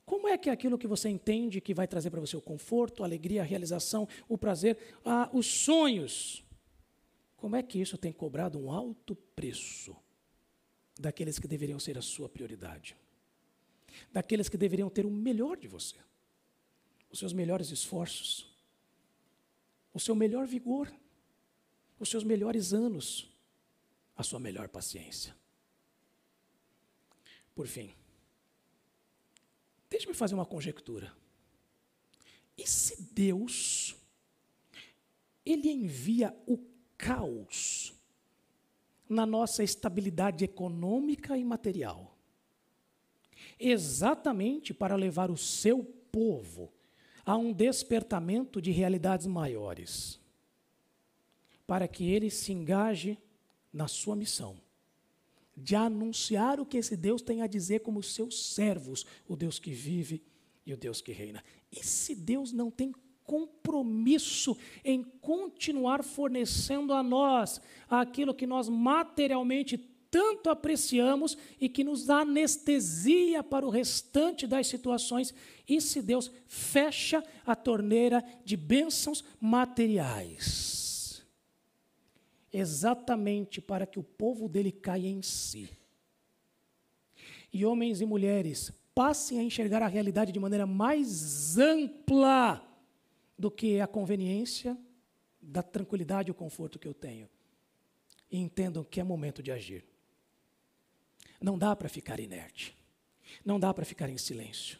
[0.08, 3.04] Como é que é aquilo que você entende que vai trazer para você o conforto,
[3.04, 6.46] a alegria, a realização, o prazer, ah, os sonhos?
[7.36, 9.94] Como é que isso tem cobrado um alto preço
[10.98, 12.96] daqueles que deveriam ser a sua prioridade?
[14.10, 15.98] Daqueles que deveriam ter o melhor de você,
[17.12, 18.50] os seus melhores esforços,
[19.94, 20.90] o seu melhor vigor,
[22.00, 23.30] os seus melhores anos,
[24.16, 25.36] a sua melhor paciência.
[27.54, 27.94] Por fim,
[29.90, 31.14] Deixe-me fazer uma conjectura.
[32.58, 33.96] E se Deus
[35.46, 36.60] ele envia o
[36.98, 37.94] caos
[39.08, 42.18] na nossa estabilidade econômica e material,
[43.58, 46.74] exatamente para levar o seu povo
[47.26, 50.20] a um despertamento de realidades maiores,
[51.66, 53.18] para que ele se engaje
[53.72, 54.60] na sua missão
[55.58, 59.72] de anunciar o que esse Deus tem a dizer como seus servos, o Deus que
[59.72, 60.22] vive
[60.66, 61.44] e o Deus que reina.
[61.72, 62.94] E se Deus não tem
[63.24, 64.56] compromisso
[64.86, 69.78] em continuar fornecendo a nós aquilo que nós materialmente
[70.10, 75.34] tanto apreciamos e que nos anestesia para o restante das situações,
[75.68, 80.87] e se Deus fecha a torneira de bênçãos materiais?
[82.52, 85.70] Exatamente para que o povo dele caia em si.
[87.52, 92.64] E homens e mulheres passem a enxergar a realidade de maneira mais ampla
[93.38, 94.78] do que a conveniência
[95.42, 97.30] da tranquilidade e o conforto que eu tenho.
[98.30, 99.86] E entendam que é momento de agir.
[101.40, 102.76] Não dá para ficar inerte.
[103.46, 104.80] Não dá para ficar em silêncio.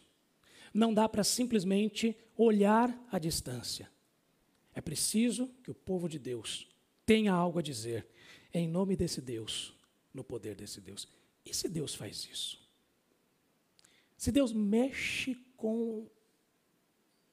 [0.74, 3.90] Não dá para simplesmente olhar à distância.
[4.74, 6.68] É preciso que o povo de Deus
[7.08, 8.06] tenha algo a dizer
[8.54, 9.74] em nome desse Deus,
[10.14, 11.08] no poder desse Deus.
[11.46, 12.62] E se Deus faz isso?
[14.18, 16.10] Se Deus mexe com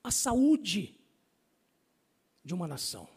[0.03, 0.95] a saúde
[2.45, 3.09] de uma nação,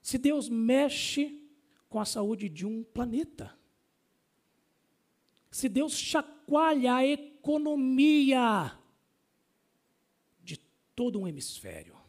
[0.00, 1.42] se Deus mexe
[1.88, 3.58] com a saúde de um planeta,
[5.50, 8.78] se Deus chacoalha a economia
[10.44, 10.58] de
[10.94, 11.99] todo um hemisfério,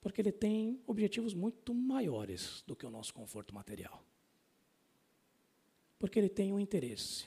[0.00, 4.02] porque ele tem objetivos muito maiores do que o nosso conforto material.
[5.98, 7.26] Porque ele tem um interesse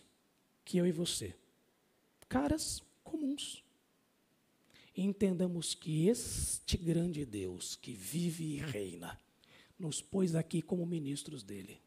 [0.63, 1.35] que eu e você,
[2.29, 3.63] caras comuns,
[4.95, 9.19] entendamos que este grande Deus que vive e reina
[9.77, 11.81] nos pôs aqui como ministros dele,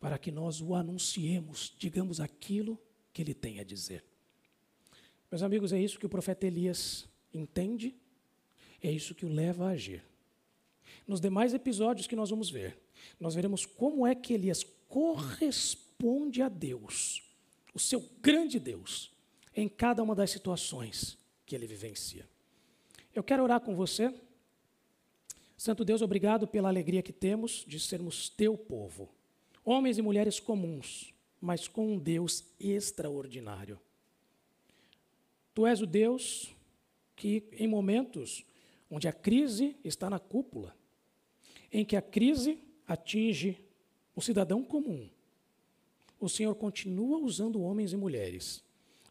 [0.00, 2.80] para que nós o anunciemos, digamos aquilo
[3.12, 4.04] que ele tem a dizer.
[5.30, 7.94] Meus amigos, é isso que o profeta Elias entende
[8.88, 10.02] é isso que o leva a agir.
[11.06, 12.78] Nos demais episódios que nós vamos ver,
[13.18, 17.22] nós veremos como é que Elias corresponde a Deus,
[17.74, 19.12] o seu grande Deus,
[19.54, 22.28] em cada uma das situações que ele vivencia.
[23.14, 24.12] Eu quero orar com você.
[25.56, 29.08] Santo Deus, obrigado pela alegria que temos de sermos teu povo,
[29.64, 33.80] homens e mulheres comuns, mas com um Deus extraordinário.
[35.54, 36.52] Tu és o Deus
[37.14, 38.44] que, em momentos
[38.90, 40.76] onde a crise está na cúpula,
[41.72, 43.58] em que a crise atinge
[44.14, 45.08] o cidadão comum,
[46.20, 48.64] o Senhor continua usando homens e mulheres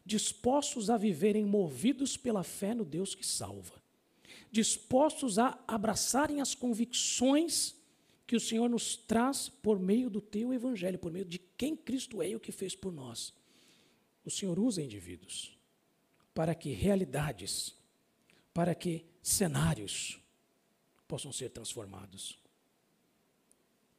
[0.04, 3.82] dispostos a viverem movidos pela fé no Deus que salva,
[4.50, 7.74] dispostos a abraçarem as convicções
[8.26, 12.22] que o Senhor nos traz por meio do teu evangelho, por meio de quem Cristo
[12.22, 13.32] é e o que fez por nós.
[14.24, 15.56] O Senhor usa indivíduos
[16.34, 17.74] para que realidades,
[18.52, 20.20] para que cenários
[21.08, 22.38] possam ser transformados.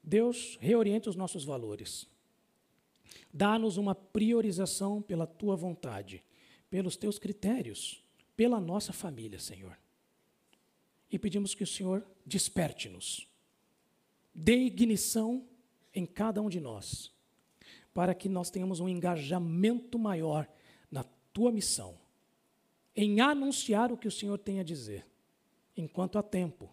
[0.04, 2.08] Deus reorienta os nossos valores.
[3.34, 6.24] Dá-nos uma priorização pela tua vontade,
[6.70, 8.04] pelos teus critérios,
[8.38, 9.76] pela nossa família, Senhor.
[11.12, 13.28] E pedimos que o Senhor desperte-nos,
[14.34, 15.48] dê ignição
[15.92, 17.12] em cada um de nós,
[17.96, 20.48] para que nós tenhamos um engajamento maior
[20.92, 21.04] na
[21.34, 21.98] tua missão,
[22.96, 25.06] em anunciar o que o Senhor tem a dizer
[25.76, 26.70] enquanto há tempo,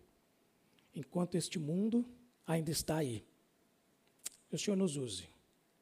[0.94, 2.06] enquanto este mundo
[2.46, 3.24] ainda está aí.
[4.48, 5.28] Que o Senhor nos use.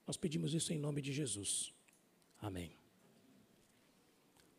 [0.07, 1.73] Nós pedimos isso em nome de Jesus.
[2.41, 2.80] Amém.